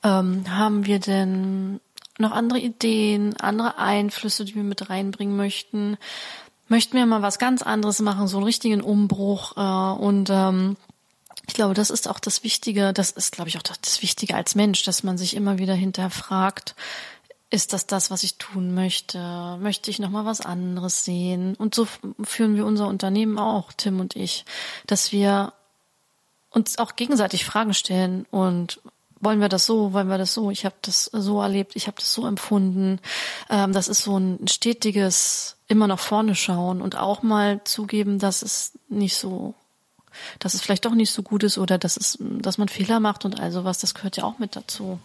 [0.02, 1.80] Ähm, haben wir denn
[2.18, 5.96] noch andere Ideen, andere Einflüsse, die wir mit reinbringen möchten.
[6.68, 9.56] Möchten wir mal was ganz anderes machen, so einen richtigen Umbruch.
[9.56, 10.76] Äh, und ähm,
[11.46, 14.54] ich glaube, das ist auch das Wichtige, das ist, glaube ich, auch das Wichtige als
[14.54, 16.74] Mensch, dass man sich immer wieder hinterfragt,
[17.50, 19.56] ist das das, was ich tun möchte?
[19.60, 21.54] Möchte ich noch mal was anderes sehen?
[21.54, 21.86] Und so
[22.22, 24.44] führen wir unser Unternehmen auch, Tim und ich,
[24.86, 25.52] dass wir
[26.50, 28.80] uns auch gegenseitig Fragen stellen und
[29.20, 31.96] wollen wir das so, wollen wir das so, ich habe das so erlebt, ich habe
[31.98, 33.00] das so empfunden.
[33.50, 38.42] Ähm, das ist so ein stetiges immer nach vorne schauen und auch mal zugeben, dass
[38.42, 39.54] es nicht so,
[40.38, 43.24] dass es vielleicht doch nicht so gut ist oder dass es, dass man Fehler macht
[43.24, 44.98] und all sowas, das gehört ja auch mit dazu.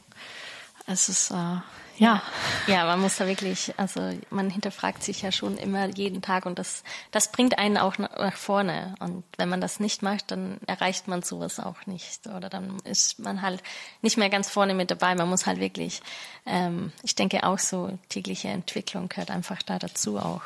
[0.86, 1.58] Es ist äh,
[1.98, 2.22] ja.
[2.68, 6.58] Ja, man muss da wirklich, also man hinterfragt sich ja schon immer jeden Tag und
[6.58, 8.96] das, das bringt einen auch nach vorne.
[9.00, 12.28] Und wenn man das nicht macht, dann erreicht man sowas auch nicht.
[12.28, 13.62] Oder dann ist man halt
[14.02, 15.14] nicht mehr ganz vorne mit dabei.
[15.16, 16.02] Man muss halt wirklich,
[16.46, 20.42] ähm, ich denke auch so tägliche Entwicklung gehört einfach da dazu auch.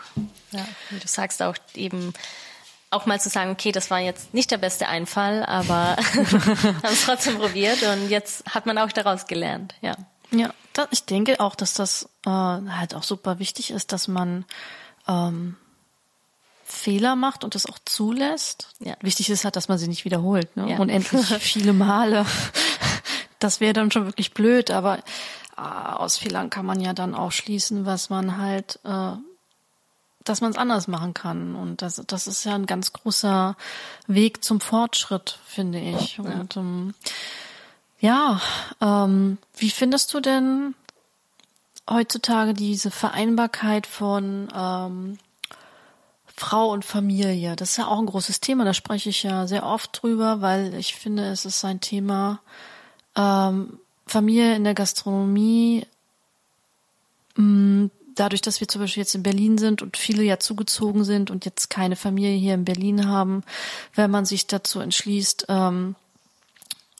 [0.51, 2.13] Ja, wie du sagst auch eben,
[2.89, 7.03] auch mal zu sagen, okay, das war jetzt nicht der beste Einfall, aber haben es
[7.03, 9.95] trotzdem probiert und jetzt hat man auch daraus gelernt, ja.
[10.31, 14.45] Ja, das, ich denke auch, dass das äh, halt auch super wichtig ist, dass man
[15.07, 15.55] ähm,
[16.63, 18.69] Fehler macht und das auch zulässt.
[18.79, 18.95] Ja.
[19.01, 20.71] Wichtig ist halt, dass man sie nicht wiederholt, ne?
[20.71, 20.77] Ja.
[20.79, 22.25] Unendlich viele Male.
[23.39, 24.97] Das wäre dann schon wirklich blöd, aber
[25.57, 29.13] äh, aus Fehlern kann man ja dann auch schließen, was man halt, äh,
[30.25, 31.55] dass man es anders machen kann.
[31.55, 33.55] Und das, das ist ja ein ganz großer
[34.07, 36.17] Weg zum Fortschritt, finde ich.
[36.17, 36.23] Ja.
[36.23, 36.93] Und ähm,
[37.99, 38.41] ja,
[38.79, 40.75] ähm, wie findest du denn
[41.89, 45.17] heutzutage diese Vereinbarkeit von ähm,
[46.35, 47.55] Frau und Familie?
[47.55, 50.73] Das ist ja auch ein großes Thema, da spreche ich ja sehr oft drüber, weil
[50.75, 52.39] ich finde, es ist ein Thema,
[53.15, 55.85] ähm, Familie in der Gastronomie,
[57.35, 61.31] mm, dadurch, dass wir zum Beispiel jetzt in Berlin sind und viele ja zugezogen sind
[61.31, 63.43] und jetzt keine Familie hier in Berlin haben,
[63.95, 65.95] wenn man sich dazu entschließt, ähm,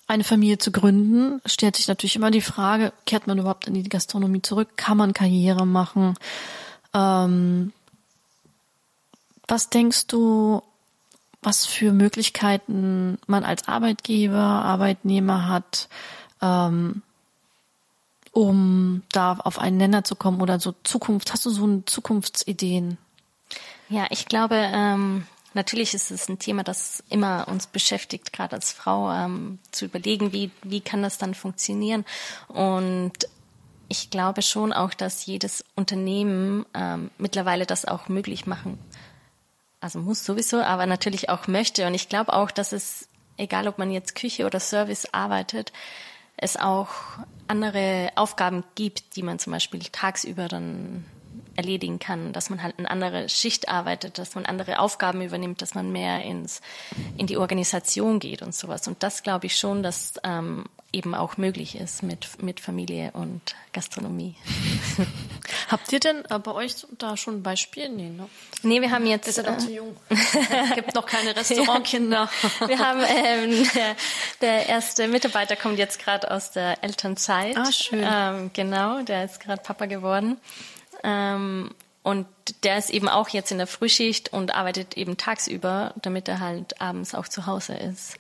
[0.07, 3.83] eine Familie zu gründen, stellt sich natürlich immer die Frage, kehrt man überhaupt in die
[3.83, 4.69] Gastronomie zurück?
[4.77, 6.15] Kann man Karriere machen?
[6.93, 7.73] Ähm,
[9.47, 10.61] was denkst du,
[11.41, 15.89] was für Möglichkeiten man als Arbeitgeber, Arbeitnehmer hat,
[16.41, 17.01] ähm,
[18.31, 21.33] um da auf einen Nenner zu kommen oder so Zukunft?
[21.33, 22.97] Hast du so Zukunftsideen?
[23.89, 25.25] Ja, ich glaube, ähm,
[25.57, 30.31] natürlich ist es ein Thema, das immer uns beschäftigt, gerade als Frau, ähm, zu überlegen,
[30.31, 32.05] wie, wie kann das dann funktionieren.
[32.47, 33.11] Und
[33.89, 38.79] ich glaube schon auch, dass jedes Unternehmen ähm, mittlerweile das auch möglich machen.
[39.81, 41.85] Also muss sowieso, aber natürlich auch möchte.
[41.85, 45.73] Und ich glaube auch, dass es, egal ob man jetzt Küche oder Service arbeitet,
[46.37, 46.89] es auch
[47.47, 51.05] andere Aufgaben gibt, die man zum Beispiel tagsüber dann
[51.57, 55.75] erledigen kann, dass man halt eine andere Schicht arbeitet, dass man andere Aufgaben übernimmt, dass
[55.75, 56.61] man mehr ins,
[57.17, 58.87] in die Organisation geht und sowas.
[58.87, 63.55] Und das glaube ich schon, dass ähm, eben auch möglich ist mit, mit Familie und
[63.73, 64.35] Gastronomie.
[65.69, 67.89] Habt ihr denn äh, bei euch da schon ein Beispiel?
[67.89, 68.29] Nee, ne?
[68.63, 69.27] Nee, wir haben jetzt.
[69.27, 69.95] Ist ja noch zu jung.
[70.75, 72.29] gibt noch keine Restaurantkinder.
[72.65, 73.95] wir haben ähm, der,
[74.41, 77.57] der erste Mitarbeiter kommt jetzt gerade aus der Elternzeit.
[77.57, 78.03] Ah, schön.
[78.03, 80.37] Ähm, genau, der ist gerade Papa geworden.
[81.03, 81.71] Ähm,
[82.03, 82.25] und
[82.63, 86.79] der ist eben auch jetzt in der Frühschicht und arbeitet eben tagsüber, damit er halt
[86.79, 88.17] abends auch zu Hause ist.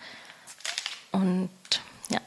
[1.11, 1.49] Und
[2.09, 2.19] ja.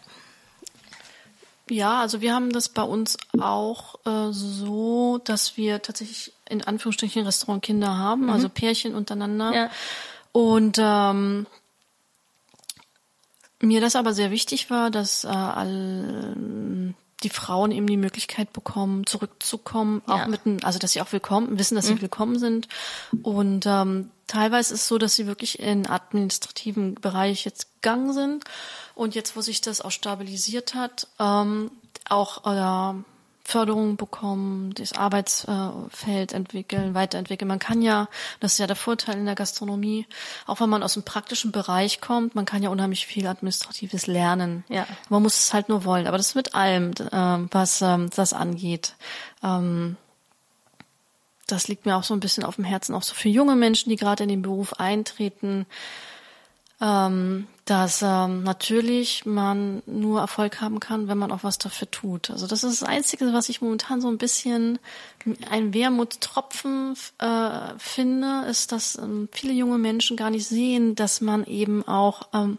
[1.68, 7.24] Ja, also wir haben das bei uns auch äh, so, dass wir tatsächlich in Anführungsstrichen
[7.26, 8.30] Restaurantkinder haben, mhm.
[8.30, 9.54] also Pärchen untereinander.
[9.54, 9.70] Ja.
[10.32, 11.46] Und ähm,
[13.60, 19.06] mir das aber sehr wichtig war, dass äh, all, die Frauen eben die Möglichkeit bekommen,
[19.06, 20.28] zurückzukommen, auch ja.
[20.28, 22.02] mit einem, also dass sie auch willkommen, wissen, dass sie mhm.
[22.02, 22.68] willkommen sind.
[23.22, 28.44] Und ähm, teilweise ist es so, dass sie wirklich in administrativen Bereich jetzt gegangen sind.
[28.94, 31.70] Und jetzt, wo sich das auch stabilisiert hat, ähm,
[32.08, 33.02] auch äh,
[33.50, 37.48] Förderung bekommen, das Arbeitsfeld entwickeln, weiterentwickeln.
[37.48, 38.08] Man kann ja,
[38.38, 40.06] das ist ja der Vorteil in der Gastronomie,
[40.46, 44.64] auch wenn man aus dem praktischen Bereich kommt, man kann ja unheimlich viel Administratives lernen.
[44.68, 44.86] Ja.
[45.08, 46.06] Man muss es halt nur wollen.
[46.06, 48.94] Aber das ist mit allem, äh, was ähm, das angeht.
[49.42, 49.96] Ähm,
[51.46, 53.90] das liegt mir auch so ein bisschen auf dem Herzen, auch so für junge Menschen,
[53.90, 55.66] die gerade in den Beruf eintreten
[56.80, 62.30] ähm, dass ähm, natürlich man nur Erfolg haben kann, wenn man auch was dafür tut.
[62.30, 64.78] Also das ist das Einzige, was ich momentan so ein bisschen
[65.48, 71.44] ein Wermutstropfen äh, finde, ist, dass ähm, viele junge Menschen gar nicht sehen, dass man
[71.44, 72.58] eben auch, ähm,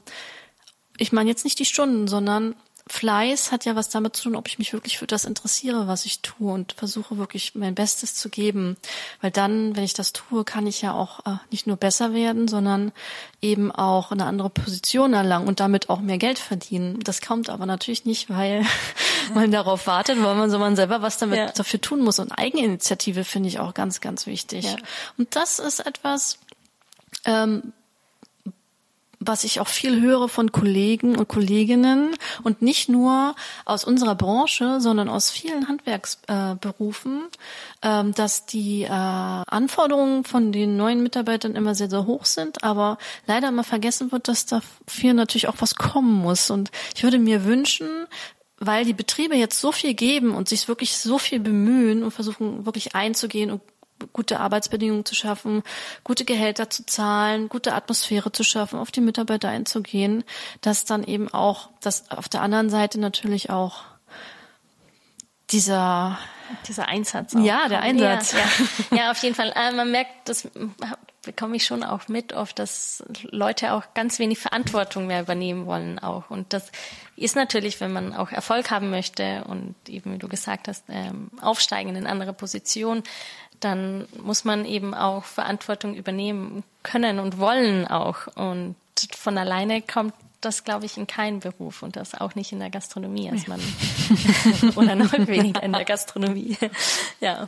[0.97, 2.55] ich meine jetzt nicht die Stunden, sondern
[2.91, 6.06] Fleiß hat ja was damit zu tun, ob ich mich wirklich für das interessiere, was
[6.06, 8.75] ich tue und versuche wirklich mein Bestes zu geben.
[9.21, 12.49] Weil dann, wenn ich das tue, kann ich ja auch äh, nicht nur besser werden,
[12.49, 12.91] sondern
[13.41, 16.99] eben auch eine andere Position erlangen und damit auch mehr Geld verdienen.
[16.99, 18.65] Das kommt aber natürlich nicht, weil
[19.34, 21.51] man darauf wartet, weil man so man selber was damit ja.
[21.51, 22.19] dafür tun muss.
[22.19, 24.65] Und Eigeninitiative finde ich auch ganz, ganz wichtig.
[24.65, 24.75] Ja.
[25.17, 26.39] Und das ist etwas,
[27.23, 27.71] ähm,
[29.23, 34.81] was ich auch viel höre von Kollegen und Kolleginnen und nicht nur aus unserer Branche,
[34.81, 37.21] sondern aus vielen Handwerksberufen,
[37.81, 42.97] äh, dass die äh, Anforderungen von den neuen Mitarbeitern immer sehr, sehr hoch sind, aber
[43.27, 46.49] leider immer vergessen wird, dass dafür natürlich auch was kommen muss.
[46.49, 48.07] Und ich würde mir wünschen,
[48.57, 52.65] weil die Betriebe jetzt so viel geben und sich wirklich so viel bemühen und versuchen
[52.65, 53.62] wirklich einzugehen und
[54.13, 55.63] gute Arbeitsbedingungen zu schaffen,
[56.03, 60.23] gute Gehälter zu zahlen, gute Atmosphäre zu schaffen, auf die Mitarbeiter einzugehen,
[60.61, 63.83] dass dann eben auch, dass auf der anderen Seite natürlich auch
[65.51, 66.17] dieser
[66.67, 67.35] dieser Einsatz.
[67.35, 67.39] Auch.
[67.39, 68.33] Ja, der Einsatz.
[68.33, 68.39] Ja,
[68.91, 68.97] ja.
[68.97, 69.53] ja, auf jeden Fall.
[69.55, 70.49] Äh, man merkt, das
[71.23, 75.99] bekomme ich schon auch mit, oft, dass Leute auch ganz wenig Verantwortung mehr übernehmen wollen
[75.99, 76.29] auch.
[76.29, 76.71] Und das
[77.15, 81.29] ist natürlich, wenn man auch Erfolg haben möchte und eben, wie du gesagt hast, ähm,
[81.39, 83.03] aufsteigen in andere Positionen,
[83.62, 88.28] dann muss man eben auch Verantwortung übernehmen können und wollen auch.
[88.36, 88.76] Und
[89.15, 92.69] von alleine kommt das, glaube ich, in keinen Beruf und das auch nicht in der
[92.69, 93.62] Gastronomie, als man
[94.76, 96.58] oder noch weniger in der Gastronomie.
[97.19, 97.47] ja.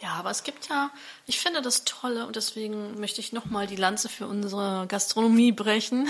[0.00, 0.90] Ja, aber es gibt ja,
[1.26, 6.08] ich finde das Tolle und deswegen möchte ich nochmal die Lanze für unsere Gastronomie brechen.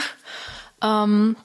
[0.80, 1.36] Ähm,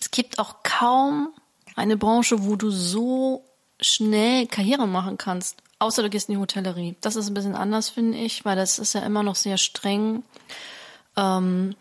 [0.00, 1.32] es gibt auch kaum
[1.76, 3.44] eine Branche, wo du so
[3.80, 5.62] schnell Karriere machen kannst.
[5.78, 6.96] Außer du gehst in die Hotellerie.
[7.00, 10.22] Das ist ein bisschen anders, finde ich, weil das ist ja immer noch sehr streng.
[11.16, 11.74] Ähm,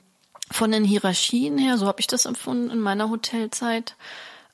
[0.51, 3.95] von den Hierarchien her, so habe ich das empfunden in meiner Hotelzeit,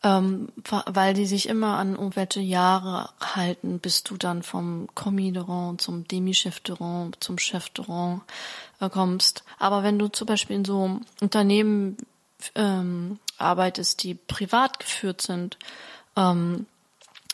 [0.04, 0.50] ähm,
[0.86, 5.80] weil die sich immer an irgendwelche Jahre halten, bis du dann vom Commis de Rang
[5.80, 8.22] zum Demi-Chef de Rang zum Chef de Rang
[8.80, 9.44] äh, kommst.
[9.60, 11.98] Aber wenn du zum Beispiel in so Unternehmen
[12.56, 15.58] ähm, arbeitest, die privat geführt sind,
[16.16, 16.66] ähm,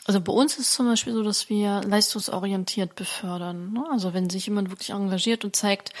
[0.08, 3.74] also bei uns ist es zum Beispiel so, dass wir leistungsorientiert befördern.
[3.74, 3.84] Ne?
[3.92, 5.92] Also wenn sich jemand wirklich engagiert und zeigt,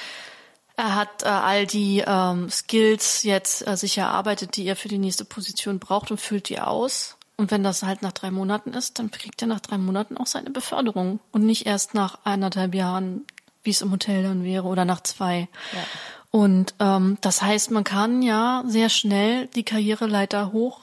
[0.78, 4.96] er hat äh, all die ähm, Skills jetzt äh, sich erarbeitet, die er für die
[4.96, 7.18] nächste Position braucht und füllt die aus.
[7.36, 10.26] Und wenn das halt nach drei Monaten ist, dann kriegt er nach drei Monaten auch
[10.26, 13.26] seine Beförderung und nicht erst nach eineinhalb Jahren,
[13.62, 15.48] wie es im Hotel dann wäre, oder nach zwei.
[15.74, 15.84] Ja.
[16.30, 20.80] Und ähm, das heißt, man kann ja sehr schnell die Karriereleiter hoch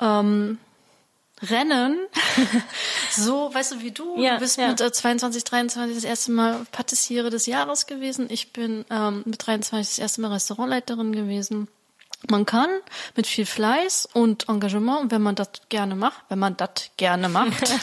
[0.00, 0.58] ähm,
[1.42, 1.98] Rennen,
[3.10, 4.68] so, weißt du, wie du, ja, du bist ja.
[4.68, 8.26] mit äh, 22, 23 das erste Mal Patissiere des Jahres gewesen.
[8.28, 11.68] Ich bin ähm, mit 23 das erste Mal Restaurantleiterin gewesen.
[12.28, 12.68] Man kann
[13.14, 17.28] mit viel Fleiß und Engagement, und wenn man das gerne macht, wenn man das gerne
[17.28, 17.76] macht, äh,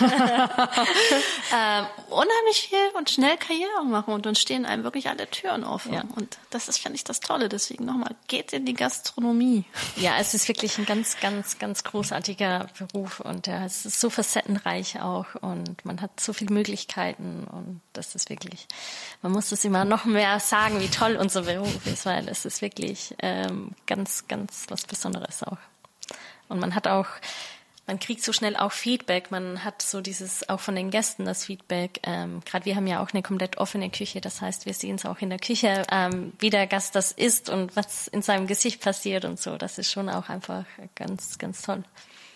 [2.09, 5.93] unheimlich viel und schnell Karriere machen und dann stehen einem wirklich alle Türen offen.
[5.93, 6.03] Ja.
[6.15, 7.47] Und das ist, finde ich, das Tolle.
[7.47, 9.63] Deswegen nochmal, geht in die Gastronomie.
[9.95, 14.09] Ja, es ist wirklich ein ganz, ganz, ganz großartiger Beruf und ja, es ist so
[14.09, 18.67] facettenreich auch und man hat so viele Möglichkeiten und das ist wirklich,
[19.21, 22.61] man muss es immer noch mehr sagen, wie toll unser Beruf ist, weil es ist
[22.61, 25.57] wirklich ähm, ganz, ganz, was Besonderes auch.
[26.47, 27.07] Und man hat auch,
[27.87, 29.31] man kriegt so schnell auch Feedback.
[29.31, 31.99] Man hat so dieses auch von den Gästen das Feedback.
[32.03, 34.21] Ähm, Gerade wir haben ja auch eine komplett offene Küche.
[34.21, 37.49] Das heißt, wir sehen es auch in der Küche, ähm, wie der Gast das isst
[37.49, 39.57] und was in seinem Gesicht passiert und so.
[39.57, 40.65] Das ist schon auch einfach
[40.95, 41.83] ganz, ganz toll.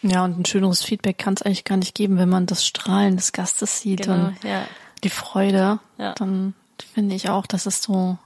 [0.02, 3.18] Ja, und ein schöneres Feedback kann es eigentlich gar nicht geben, wenn man das Strahlen
[3.18, 4.66] des Gastes sieht genau, und ja.
[5.04, 5.80] die Freude.
[5.98, 6.14] Ja.
[6.14, 6.54] Dann
[6.94, 8.18] finde ich auch, das ist so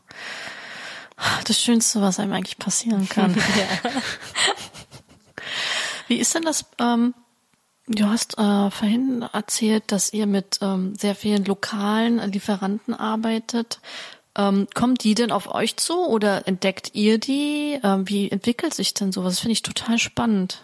[1.45, 3.35] das Schönste, was einem eigentlich passieren kann.
[3.57, 3.91] ja.
[6.07, 6.65] Wie ist denn das?
[6.79, 7.13] Ähm,
[7.87, 13.79] du hast äh, vorhin erzählt, dass ihr mit ähm, sehr vielen lokalen Lieferanten arbeitet.
[14.35, 17.79] Ähm, kommen die denn auf euch zu oder entdeckt ihr die?
[17.83, 19.33] Ähm, wie entwickelt sich denn sowas?
[19.33, 20.63] Das finde ich total spannend.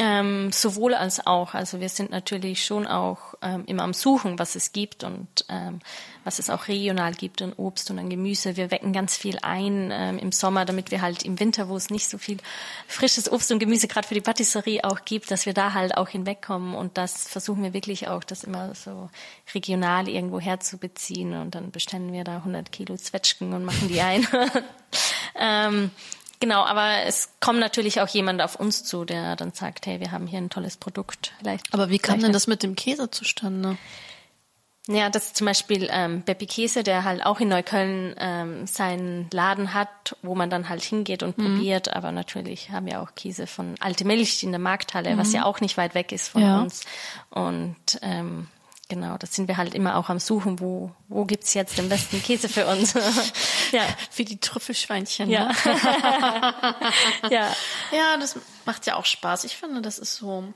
[0.00, 1.54] Ähm, sowohl als auch.
[1.54, 5.80] Also wir sind natürlich schon auch ähm, immer am Suchen, was es gibt und ähm,
[6.22, 8.56] was es auch regional gibt an Obst und an Gemüse.
[8.56, 11.90] Wir wecken ganz viel ein ähm, im Sommer, damit wir halt im Winter, wo es
[11.90, 12.36] nicht so viel
[12.86, 16.08] frisches Obst und Gemüse gerade für die Patisserie auch gibt, dass wir da halt auch
[16.08, 16.76] hinwegkommen.
[16.76, 19.10] Und das versuchen wir wirklich auch, das immer so
[19.52, 21.34] regional irgendwo herzubeziehen.
[21.34, 24.24] Und dann bestellen wir da 100 Kilo Zwetschgen und machen die ein.
[26.40, 30.12] Genau, aber es kommt natürlich auch jemand auf uns zu, der dann sagt, hey, wir
[30.12, 31.32] haben hier ein tolles Produkt.
[31.38, 33.76] Vielleicht, aber wie kam denn das mit dem Käse zustande?
[34.90, 39.28] Ja, das ist zum Beispiel ähm, Beppi Käse, der halt auch in Neukölln ähm, seinen
[39.30, 41.44] Laden hat, wo man dann halt hingeht und mhm.
[41.44, 41.94] probiert.
[41.94, 45.18] Aber natürlich haben wir auch Käse von Alte Milch in der Markthalle, mhm.
[45.18, 46.62] was ja auch nicht weit weg ist von ja.
[46.62, 46.86] uns.
[47.28, 48.48] Und ähm,
[48.88, 52.22] Genau, das sind wir halt immer auch am Suchen, wo, wo gibt's jetzt den besten
[52.22, 52.94] Käse für uns?
[53.72, 53.82] ja,
[54.16, 55.28] wie die Trüffelschweinchen.
[55.28, 55.48] Ja.
[55.48, 55.54] Ne?
[57.30, 57.54] ja.
[57.92, 59.44] ja, das macht ja auch Spaß.
[59.44, 60.54] Ich finde, das ist so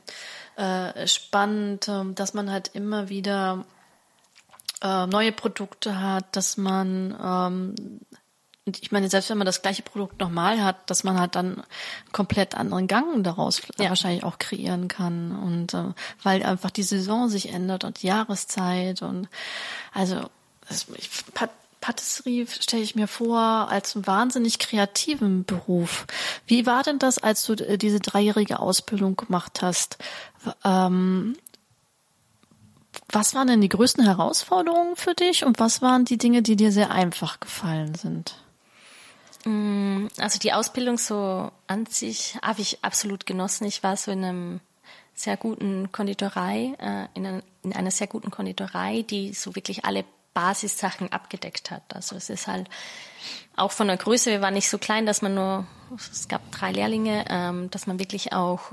[0.56, 3.66] äh, spannend, ähm, dass man halt immer wieder
[4.80, 8.00] äh, neue Produkte hat, dass man ähm,
[8.64, 11.54] und ich meine, selbst wenn man das gleiche Produkt nochmal hat, dass man halt dann
[11.56, 11.64] einen
[12.12, 13.88] komplett anderen Gang daraus ja.
[13.88, 15.36] wahrscheinlich auch kreieren kann.
[15.36, 15.92] Und äh,
[16.22, 19.28] weil einfach die Saison sich ändert und die Jahreszeit und
[19.92, 20.30] also
[20.68, 21.10] das, ich,
[21.80, 26.06] Patisserie stelle ich mir vor als einen wahnsinnig kreativen Beruf.
[26.46, 29.98] Wie war denn das, als du äh, diese dreijährige Ausbildung gemacht hast?
[30.62, 31.36] Ähm,
[33.08, 36.70] was waren denn die größten Herausforderungen für dich und was waren die Dinge, die dir
[36.70, 38.36] sehr einfach gefallen sind?
[39.44, 43.66] Mm, also die Ausbildung so an sich habe ich absolut genossen.
[43.66, 44.60] Ich war so in einem
[45.14, 50.04] sehr guten Konditorei, äh, in, einer, in einer sehr guten Konditorei, die so wirklich alle
[50.34, 51.82] Basissachen abgedeckt hat.
[51.94, 52.68] Also es ist halt
[53.56, 55.66] auch von der Größe, wir waren nicht so klein, dass man nur,
[55.96, 58.72] es gab drei Lehrlinge, ähm, dass man wirklich auch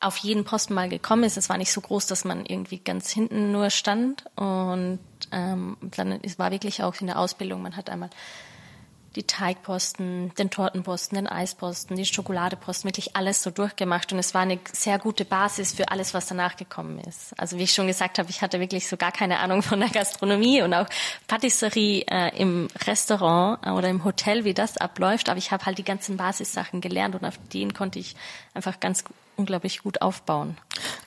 [0.00, 1.36] auf jeden Posten mal gekommen ist.
[1.36, 4.24] Es war nicht so groß, dass man irgendwie ganz hinten nur stand.
[4.34, 4.98] Und
[5.30, 8.10] ähm, dann es war wirklich auch in der Ausbildung, man hat einmal
[9.16, 14.12] die Teigposten, den Tortenposten, den Eisposten, die Schokoladeposten, wirklich alles so durchgemacht.
[14.12, 17.38] Und es war eine sehr gute Basis für alles, was danach gekommen ist.
[17.38, 19.90] Also wie ich schon gesagt habe, ich hatte wirklich so gar keine Ahnung von der
[19.90, 20.86] Gastronomie und auch
[21.28, 25.28] Patisserie äh, im Restaurant oder im Hotel, wie das abläuft.
[25.28, 28.16] Aber ich habe halt die ganzen Basissachen gelernt und auf denen konnte ich
[28.54, 29.04] einfach ganz
[29.36, 30.56] unglaublich gut aufbauen.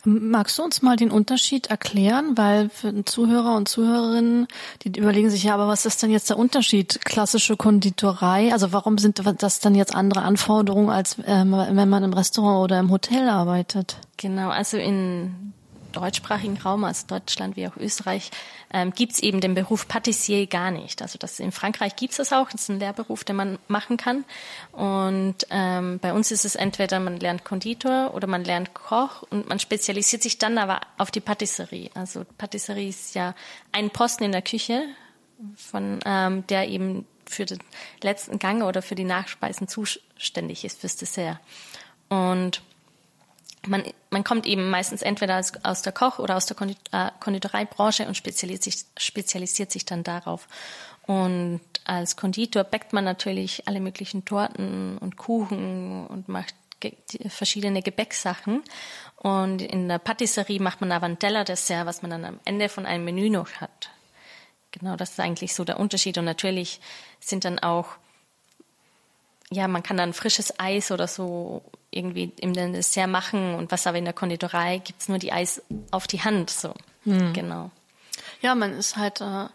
[0.04, 2.38] Magst du uns mal den Unterschied erklären?
[2.38, 4.48] Weil für Zuhörer und Zuhörerinnen,
[4.84, 7.00] die überlegen sich ja, aber was ist denn jetzt der Unterschied?
[7.04, 12.14] Klassische Konditorei, also warum sind das dann jetzt andere Anforderungen, als ähm, wenn man im
[12.14, 13.98] Restaurant oder im Hotel arbeitet?
[14.18, 15.54] Genau, also in
[15.96, 18.32] deutschsprachigen Raum, also Deutschland wie auch Österreich,
[18.76, 21.02] ähm, gibt es eben den Beruf Patissier gar nicht.
[21.02, 23.96] Also das in Frankreich gibt es das auch, das ist ein Lehrberuf, den man machen
[23.96, 24.26] kann.
[24.74, 29.48] Und ähm, bei uns ist es entweder man lernt Konditor oder man lernt Koch und
[29.48, 31.90] man spezialisiert sich dann aber auf die Patisserie.
[31.94, 33.34] Also Patisserie ist ja
[33.72, 34.84] ein Posten in der Küche,
[35.56, 37.60] von ähm, der eben für den
[38.04, 41.40] letzten Gang oder für die Nachspeisen zuständig ist fürs Dessert.
[42.10, 42.62] Und
[43.68, 46.58] man, man kommt eben meistens entweder aus, der Koch- oder aus der
[46.92, 50.48] äh, Konditoreibranche und spezialisiert sich, spezialisiert sich dann darauf.
[51.04, 56.56] Und als Konditor backt man natürlich alle möglichen Torten und Kuchen und macht
[57.28, 58.64] verschiedene Gebäcksachen.
[59.18, 63.30] Und in der Patisserie macht man Teller-Dessert, was man dann am Ende von einem Menü
[63.30, 63.90] noch hat.
[64.72, 66.18] Genau, das ist eigentlich so der Unterschied.
[66.18, 66.80] Und natürlich
[67.20, 67.98] sind dann auch
[69.52, 71.64] ja, man kann dann frisches Eis oder so
[71.96, 76.08] irgendwie im Dessert machen und was aber in der Konditorei gibt's nur die Eis auf
[76.08, 76.74] die Hand, so.
[77.04, 77.34] Hm.
[77.34, 77.72] Genau.
[78.42, 79.48] Ja, man ist halt äh,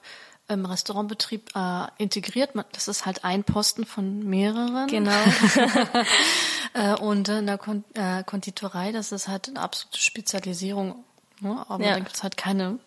[0.49, 2.55] im Restaurantbetrieb äh, integriert.
[2.55, 4.87] Man, das ist halt ein Posten von mehreren.
[4.89, 5.13] Genau.
[6.75, 11.05] äh, und in der Kon äh, Konditorei, das ist halt eine absolute Spezialisierung.
[11.41, 11.65] Ne?
[11.69, 11.93] Aber ja.
[11.93, 12.79] da gibt's halt keine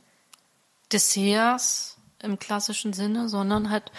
[0.91, 1.92] Desserts
[2.23, 3.91] im klassischen Sinne, sondern halt,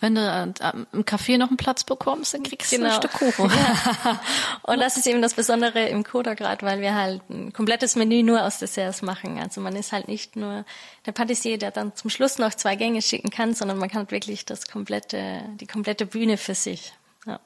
[0.00, 2.88] wenn du äh, im Café noch einen Platz bekommst, dann kriegst genau.
[2.88, 3.50] du ein Stück Kuchen.
[3.50, 4.20] Ja.
[4.62, 8.22] Und das ist eben das Besondere im Coda gerade, weil wir halt ein komplettes Menü
[8.22, 9.38] nur aus Desserts machen.
[9.38, 10.64] Also man ist halt nicht nur
[11.06, 14.44] der Patissier, der dann zum Schluss noch zwei Gänge schicken kann, sondern man kann wirklich
[14.44, 16.92] das komplette, die komplette Bühne für sich.
[17.26, 17.40] Ja.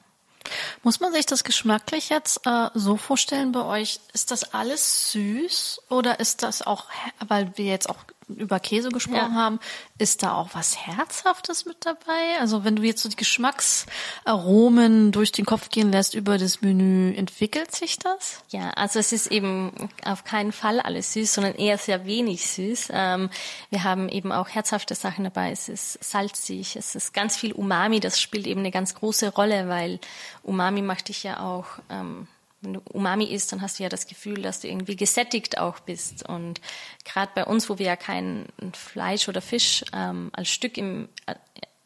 [0.83, 3.99] Muss man sich das geschmacklich jetzt äh, so vorstellen bei euch?
[4.13, 6.85] Ist das alles süß oder ist das auch,
[7.27, 7.97] weil wir jetzt auch
[8.27, 9.41] über Käse gesprochen ja.
[9.41, 9.59] haben,
[9.97, 12.39] ist da auch was Herzhaftes mit dabei?
[12.39, 17.13] Also wenn du jetzt so die Geschmacksaromen durch den Kopf gehen lässt über das Menü,
[17.15, 18.43] entwickelt sich das?
[18.49, 19.71] Ja, also es ist eben
[20.03, 22.89] auf keinen Fall alles süß, sondern eher sehr wenig süß.
[22.91, 23.29] Ähm,
[23.69, 25.51] wir haben eben auch herzhafte Sachen dabei.
[25.51, 27.99] Es ist salzig, es ist ganz viel Umami.
[27.99, 29.99] Das spielt eben eine ganz große Rolle, weil
[30.43, 32.27] Umami macht dich ja auch ähm,
[32.67, 35.79] wenn du Umami isst, dann hast du ja das Gefühl, dass du irgendwie gesättigt auch
[35.79, 36.27] bist.
[36.27, 36.59] Und
[37.05, 41.35] gerade bei uns, wo wir ja kein Fleisch oder Fisch ähm, als Stück im, äh,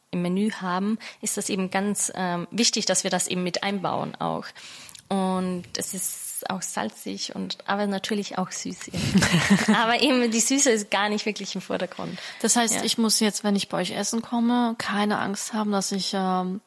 [0.10, 4.16] im Menü haben, ist das eben ganz ähm, wichtig, dass wir das eben mit einbauen
[4.16, 4.46] auch.
[5.08, 8.90] Und es ist auch salzig und aber natürlich auch süß.
[9.68, 12.18] aber eben die Süße ist gar nicht wirklich im Vordergrund.
[12.42, 12.84] Das heißt, ja.
[12.84, 16.62] ich muss jetzt, wenn ich bei euch essen komme, keine Angst haben, dass ich ähm,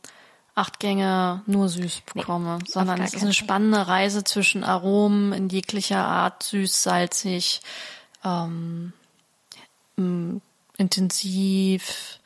[0.54, 5.48] acht Gänge nur süß bekomme, nee, sondern es ist eine spannende Reise zwischen Aromen in
[5.48, 7.60] jeglicher Art, süß, salzig,
[8.24, 8.92] ähm,
[10.76, 12.20] intensiv,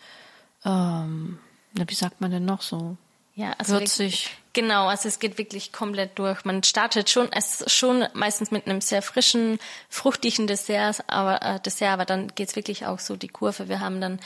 [0.65, 1.39] ähm,
[1.73, 2.97] wie sagt man denn noch so?
[3.35, 4.31] Ja, also würzig.
[4.53, 6.45] Genau, also es geht wirklich komplett durch.
[6.45, 11.93] Man startet schon, es schon meistens mit einem sehr frischen, fruchtigen Dessert, aber äh, Dessert,
[11.93, 13.69] aber dann geht's wirklich auch so die Kurve.
[13.69, 14.19] Wir haben dann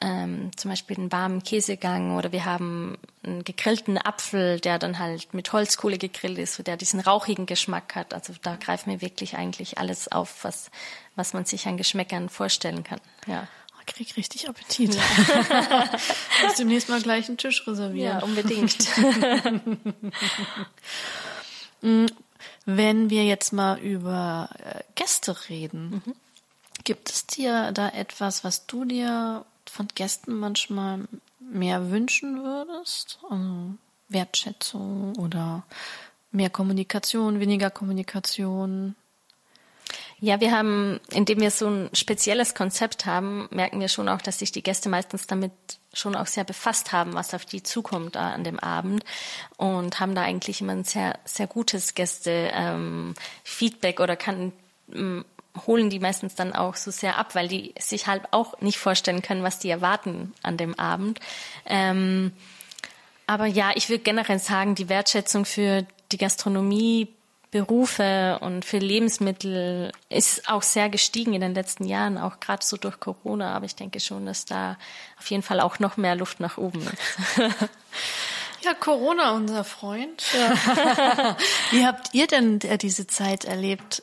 [0.00, 5.32] ähm, zum Beispiel einen warmen Käsegang oder wir haben einen gegrillten Apfel, der dann halt
[5.34, 8.12] mit Holzkohle gegrillt ist, der diesen rauchigen Geschmack hat.
[8.12, 10.70] Also da greifen wir wirklich eigentlich alles auf, was,
[11.14, 13.00] was man sich an Geschmäckern vorstellen kann.
[13.26, 13.46] Ja.
[13.72, 14.96] Oh, ich krieg richtig Appetit.
[14.96, 15.90] Ja.
[16.44, 18.18] muss demnächst mal gleich einen Tisch reservieren.
[18.18, 18.88] Ja, unbedingt.
[21.82, 22.06] Mm,
[22.64, 26.14] wenn wir jetzt mal über äh, Gäste reden, mhm.
[26.82, 31.00] gibt es dir da etwas, was du dir von Gästen manchmal
[31.40, 33.18] mehr wünschen würdest?
[33.28, 33.74] Also
[34.08, 35.64] Wertschätzung oder
[36.30, 38.94] mehr Kommunikation, weniger Kommunikation?
[40.20, 44.38] Ja, wir haben, indem wir so ein spezielles Konzept haben, merken wir schon auch, dass
[44.38, 45.52] sich die Gäste meistens damit
[45.92, 49.04] schon auch sehr befasst haben, was auf die zukommt an dem Abend
[49.56, 54.52] und haben da eigentlich immer ein sehr, sehr gutes Gäste-Feedback ähm, oder kann
[55.66, 59.22] holen die meistens dann auch so sehr ab, weil die sich halt auch nicht vorstellen
[59.22, 61.20] können, was die erwarten an dem Abend.
[61.66, 62.32] Ähm,
[63.26, 67.08] aber ja, ich würde generell sagen, die Wertschätzung für die Gastronomie,
[67.50, 72.76] Berufe und für Lebensmittel ist auch sehr gestiegen in den letzten Jahren, auch gerade so
[72.76, 73.54] durch Corona.
[73.54, 74.76] Aber ich denke schon, dass da
[75.20, 77.40] auf jeden Fall auch noch mehr Luft nach oben ist.
[78.64, 80.24] Ja, Corona, unser Freund.
[80.32, 81.36] Ja.
[81.70, 84.02] Wie habt ihr denn diese Zeit erlebt?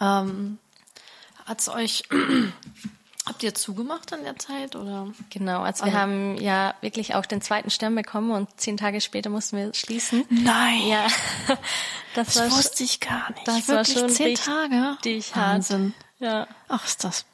[0.00, 0.58] Ähm,
[1.48, 2.04] Hat's euch
[3.28, 5.08] Habt ihr zugemacht in der Zeit oder?
[5.28, 9.02] Genau, also wir also, haben ja wirklich auch den zweiten Stern bekommen und zehn Tage
[9.02, 10.24] später mussten wir schließen.
[10.30, 10.88] Nein.
[10.88, 11.06] Ja.
[12.14, 13.46] Das, das wusste ich gar nicht.
[13.46, 14.96] Das wirklich war schon zehn Tage.
[15.04, 15.94] Richtig Wahnsinn.
[16.18, 16.48] Ja.
[16.66, 17.26] Ach, ist das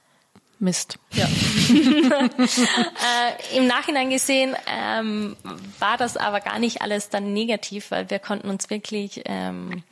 [0.59, 0.99] Mist.
[1.13, 1.27] Ja.
[1.71, 5.37] äh, Im Nachhinein gesehen ähm,
[5.79, 9.85] war das aber gar nicht alles dann negativ, weil wir konnten uns wirklich ähm,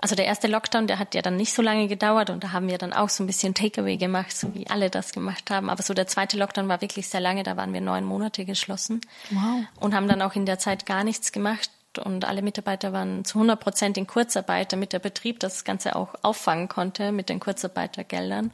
[0.00, 2.68] also der erste Lockdown, der hat ja dann nicht so lange gedauert und da haben
[2.68, 5.68] wir dann auch so ein bisschen Takeaway gemacht, so wie alle das gemacht haben.
[5.68, 9.02] Aber so der zweite Lockdown war wirklich sehr lange, da waren wir neun Monate geschlossen.
[9.30, 9.64] Wow.
[9.78, 11.70] Und haben dann auch in der Zeit gar nichts gemacht
[12.02, 16.14] und alle Mitarbeiter waren zu 100 Prozent in Kurzarbeit, damit der Betrieb das Ganze auch
[16.22, 18.52] auffangen konnte mit den Kurzarbeitergeldern.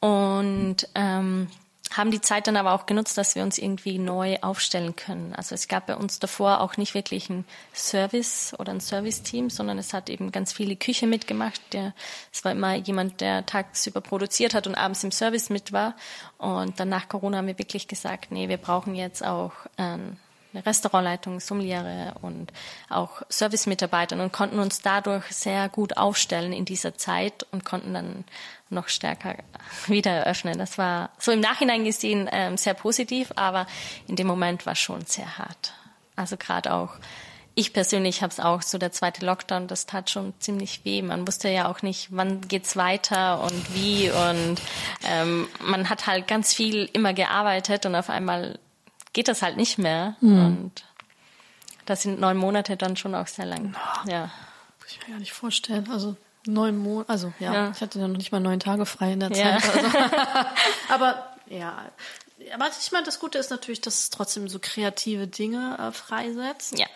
[0.00, 1.48] Und ähm,
[1.96, 5.34] haben die Zeit dann aber auch genutzt, dass wir uns irgendwie neu aufstellen können.
[5.34, 9.78] Also es gab bei uns davor auch nicht wirklich ein Service oder ein Service-Team, sondern
[9.78, 11.60] es hat eben ganz viele Küche mitgemacht.
[11.72, 11.94] Der,
[12.32, 15.94] es war immer jemand, der tagsüber produziert hat und abends im Service mit war.
[16.38, 20.16] Und dann nach Corona haben wir wirklich gesagt, nee, wir brauchen jetzt auch ähm,
[20.52, 22.52] eine Restaurantleitung, Sommeliere und
[22.88, 28.24] auch Servicemitarbeiter und konnten uns dadurch sehr gut aufstellen in dieser Zeit und konnten dann
[28.70, 29.36] noch stärker
[29.86, 30.58] wieder eröffnen.
[30.58, 33.66] Das war so im Nachhinein gesehen ähm, sehr positiv, aber
[34.06, 35.74] in dem Moment war schon sehr hart.
[36.16, 36.98] Also gerade auch
[37.58, 41.02] ich persönlich habe es auch so der zweite Lockdown, das tat schon ziemlich weh.
[41.02, 44.62] Man wusste ja auch nicht, wann geht's weiter und wie und
[45.02, 48.60] ähm, man hat halt ganz viel immer gearbeitet und auf einmal
[49.12, 50.46] geht das halt nicht mehr mhm.
[50.46, 50.84] und
[51.84, 53.74] das sind neun Monate dann schon auch sehr lang.
[54.06, 54.30] Ja.
[54.78, 55.90] Muss ich mir gar nicht vorstellen.
[55.90, 56.16] Also
[56.48, 59.20] neun Monate, also ja, ja, ich hatte ja noch nicht mal neun Tage frei in
[59.20, 59.62] der Zeit.
[59.62, 59.70] Ja.
[59.70, 59.88] Also.
[60.88, 61.84] aber ja,
[62.54, 66.78] aber ich meine, das Gute ist natürlich, dass es trotzdem so kreative Dinge äh, freisetzt.
[66.78, 66.86] Ja.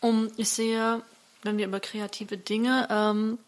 [0.00, 1.02] Und ich sehe,
[1.42, 3.38] wenn wir über kreative Dinge ähm,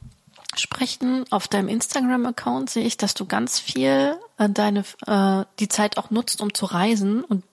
[0.57, 5.99] sprechen, auf deinem Instagram-Account sehe ich, dass du ganz viel äh, deine äh, die Zeit
[5.99, 7.45] auch nutzt, um zu reisen und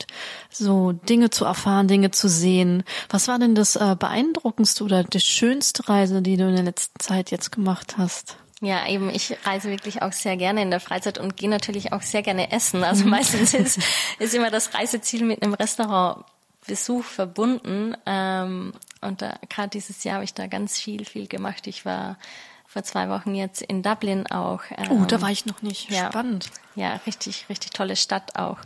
[0.49, 2.83] so Dinge zu erfahren, Dinge zu sehen.
[3.09, 6.99] Was war denn das äh, beeindruckendste oder die schönste Reise, die du in der letzten
[6.99, 8.37] Zeit jetzt gemacht hast?
[8.61, 12.01] Ja, eben, ich reise wirklich auch sehr gerne in der Freizeit und gehe natürlich auch
[12.01, 12.83] sehr gerne essen.
[12.83, 13.79] Also meistens ist,
[14.19, 17.95] ist immer das Reiseziel mit einem Restaurantbesuch verbunden.
[18.05, 21.67] Ähm, und gerade dieses Jahr habe ich da ganz viel, viel gemacht.
[21.67, 22.17] Ich war
[22.75, 24.59] vor zwei Wochen jetzt in Dublin auch.
[24.69, 25.89] Ähm, oh, da war ich noch nicht.
[25.89, 26.51] Ja, Spannend.
[26.75, 28.57] Ja, richtig, richtig tolle Stadt auch.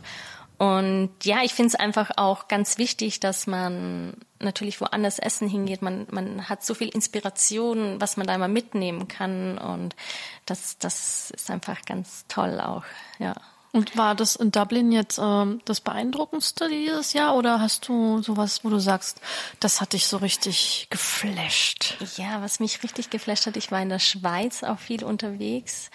[0.58, 5.80] Und ja, ich finde es einfach auch ganz wichtig, dass man natürlich woanders essen hingeht,
[5.80, 9.94] man, man hat so viel Inspiration, was man da immer mitnehmen kann und
[10.44, 12.82] das, das ist einfach ganz toll auch,
[13.20, 13.34] ja.
[13.72, 18.64] Und war das in Dublin jetzt ähm, das beeindruckendste dieses Jahr oder hast du sowas,
[18.64, 19.20] wo du sagst,
[19.60, 21.96] das hat dich so richtig geflasht?
[22.16, 25.90] Ja, was mich richtig geflasht hat, ich war in der Schweiz auch viel unterwegs.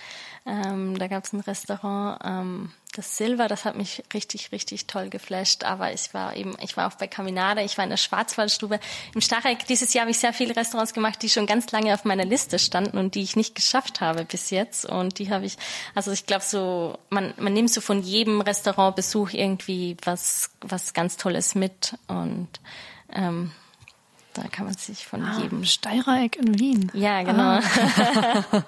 [0.46, 5.10] Ähm, da gab es ein Restaurant, ähm, das Silver, das hat mich richtig, richtig toll
[5.10, 5.64] geflasht.
[5.64, 8.80] Aber ich war eben, ich war auch bei Caminada, ich war in der Schwarzwaldstube.
[9.14, 12.06] Im Stacheck dieses Jahr habe ich sehr viele Restaurants gemacht, die schon ganz lange auf
[12.06, 14.86] meiner Liste standen und die ich nicht geschafft habe bis jetzt.
[14.86, 15.58] Und die habe ich,
[15.94, 21.18] also ich glaube so, man, man nimmt so von jedem Restaurantbesuch irgendwie was, was ganz
[21.18, 22.48] Tolles mit und
[23.14, 23.52] ähm,
[24.34, 25.64] da kann man sich von ah, jedem.
[25.64, 26.92] Steirereck in Wien.
[26.94, 27.60] Ja, genau.
[27.60, 27.62] Ah.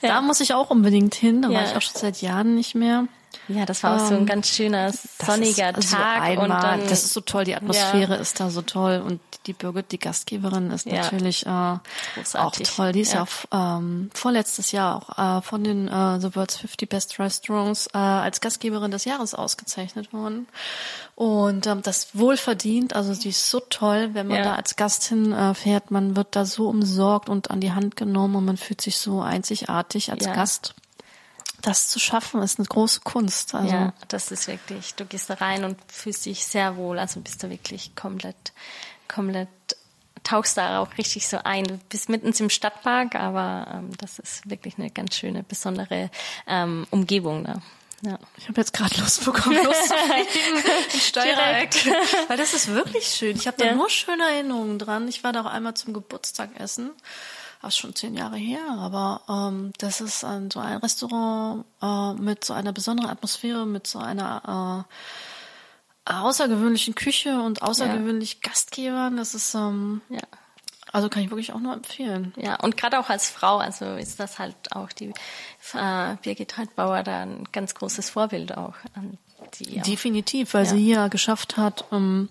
[0.00, 0.20] da ja.
[0.20, 1.42] muss ich auch unbedingt hin.
[1.42, 1.58] Da ja.
[1.58, 3.08] war ich auch schon seit Jahren nicht mehr.
[3.48, 6.22] Ja, das war auch so ein ähm, ganz schöner sonniger ist, Tag.
[6.22, 8.20] Also und dann, das ist so toll, die Atmosphäre ja.
[8.20, 11.02] ist da so toll und die Birgit, die Gastgeberin, ist ja.
[11.02, 11.80] natürlich äh, auch
[12.54, 12.92] toll.
[12.92, 16.88] Die ist ja, ja ähm, vorletztes Jahr auch äh, von den äh, The World's 50
[16.88, 20.46] Best Restaurants äh, als Gastgeberin des Jahres ausgezeichnet worden.
[21.14, 25.84] Und ähm, das wohlverdient, also sie ist so toll, wenn man da als Gast hinfährt,
[25.90, 28.98] äh, man wird da so umsorgt und an die Hand genommen und man fühlt sich
[28.98, 30.74] so einzigartig als Gast
[31.62, 33.54] das zu schaffen, ist eine große Kunst.
[33.54, 37.20] Also ja, das ist wirklich, du gehst da rein und fühlst dich sehr wohl, also
[37.20, 38.52] bist du wirklich komplett,
[39.08, 39.48] komplett,
[40.24, 41.64] tauchst da auch richtig so ein.
[41.64, 46.10] Du bist mitten im Stadtpark, aber ähm, das ist wirklich eine ganz schöne, besondere
[46.46, 47.62] ähm, Umgebung da.
[48.04, 48.18] Ja.
[48.36, 49.94] Ich habe jetzt gerade Lust bekommen, Lust zu
[50.94, 51.70] in Steirereck.
[52.26, 53.36] Weil das ist wirklich schön.
[53.36, 53.74] Ich habe da ja.
[53.76, 55.06] nur schöne Erinnerungen dran.
[55.06, 56.90] Ich war da auch einmal zum Geburtstag essen
[57.68, 62.44] ist schon zehn Jahre her, aber ähm, das ist ein, so ein Restaurant äh, mit
[62.44, 64.86] so einer besonderen Atmosphäre, mit so einer
[66.06, 68.50] äh, außergewöhnlichen Küche und außergewöhnlich ja.
[68.50, 69.16] Gastgebern.
[69.16, 70.22] Das ist ähm, ja.
[70.92, 72.34] Also kann ich wirklich auch nur empfehlen.
[72.36, 75.14] Ja, und gerade auch als Frau, also ist das halt auch die
[75.72, 78.74] äh, Birgit Heidbauer da ein ganz großes Vorbild auch.
[78.94, 79.16] An
[79.54, 79.84] die auch.
[79.84, 80.70] Definitiv, weil ja.
[80.70, 82.28] sie hier geschafft hat, ähm,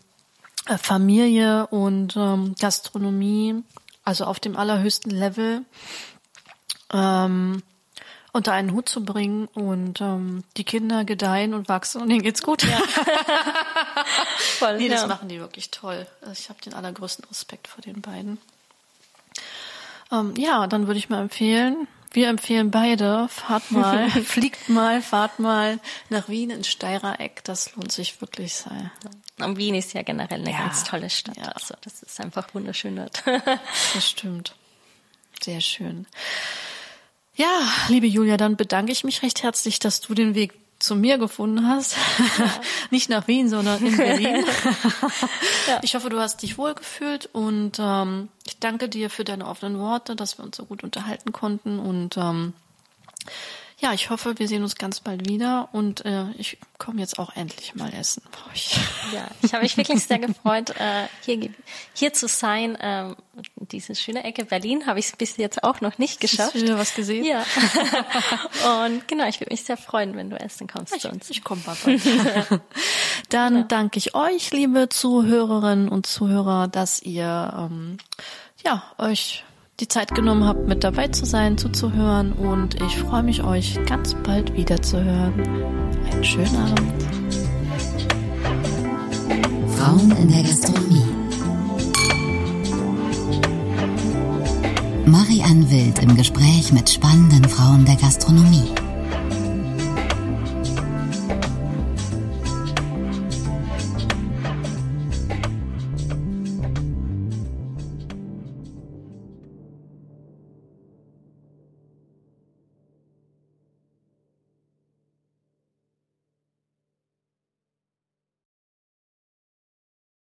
[0.79, 3.63] Familie und ähm, Gastronomie
[4.11, 5.63] also auf dem allerhöchsten Level
[6.91, 7.63] ähm,
[8.33, 12.41] unter einen Hut zu bringen und ähm, die Kinder gedeihen und wachsen und denen geht's
[12.41, 12.63] gut.
[12.63, 12.77] Ja.
[14.59, 15.07] Voll, nee, das ja.
[15.07, 16.05] machen die wirklich toll.
[16.19, 18.37] Also ich habe den allergrößten Respekt vor den beiden.
[20.11, 25.39] Ähm, ja, dann würde ich mal empfehlen, wir empfehlen beide, fahrt mal, fliegt mal, fahrt
[25.39, 27.45] mal nach Wien ins Steirereck.
[27.45, 28.91] Das lohnt sich wirklich sehr.
[29.43, 31.37] Und Wien ist ja generell eine ja, ganz tolle Stadt.
[31.37, 31.49] Ja.
[31.49, 33.23] Also das ist einfach wunderschön dort.
[33.93, 34.55] das stimmt.
[35.41, 36.05] Sehr schön.
[37.35, 41.17] Ja, liebe Julia, dann bedanke ich mich recht herzlich, dass du den Weg zu mir
[41.17, 41.95] gefunden hast.
[42.37, 42.51] Ja.
[42.89, 44.45] Nicht nach Wien, sondern in Berlin.
[45.67, 45.79] ja.
[45.81, 50.15] Ich hoffe, du hast dich wohlgefühlt und ähm, ich danke dir für deine offenen Worte,
[50.15, 52.53] dass wir uns so gut unterhalten konnten und ähm,
[53.81, 57.35] ja, ich hoffe, wir sehen uns ganz bald wieder und äh, ich komme jetzt auch
[57.35, 58.77] endlich mal essen bei euch.
[59.11, 61.49] Ja, ich habe mich wirklich sehr gefreut, äh, hier,
[61.95, 62.77] hier zu sein.
[62.79, 63.15] Ähm,
[63.55, 66.53] diese schöne Ecke Berlin habe ich bis jetzt auch noch nicht geschafft.
[66.53, 67.25] Hast du wieder was gesehen?
[67.25, 67.43] Ja.
[68.85, 71.31] und genau, ich würde mich sehr freuen, wenn du essen kommst ich, zu uns.
[71.31, 71.81] Ich komme bald.
[73.29, 73.63] Dann ja.
[73.63, 77.97] danke ich euch, liebe Zuhörerinnen und Zuhörer, dass ihr ähm,
[78.63, 79.43] ja euch
[79.81, 84.15] die Zeit genommen habt, mit dabei zu sein, zuzuhören und ich freue mich, euch ganz
[84.23, 85.33] bald wieder zu hören.
[86.11, 86.93] Einen schönen Abend.
[89.75, 91.01] Frauen in der Gastronomie.
[95.07, 98.80] Marianne Wild im Gespräch mit spannenden Frauen der Gastronomie.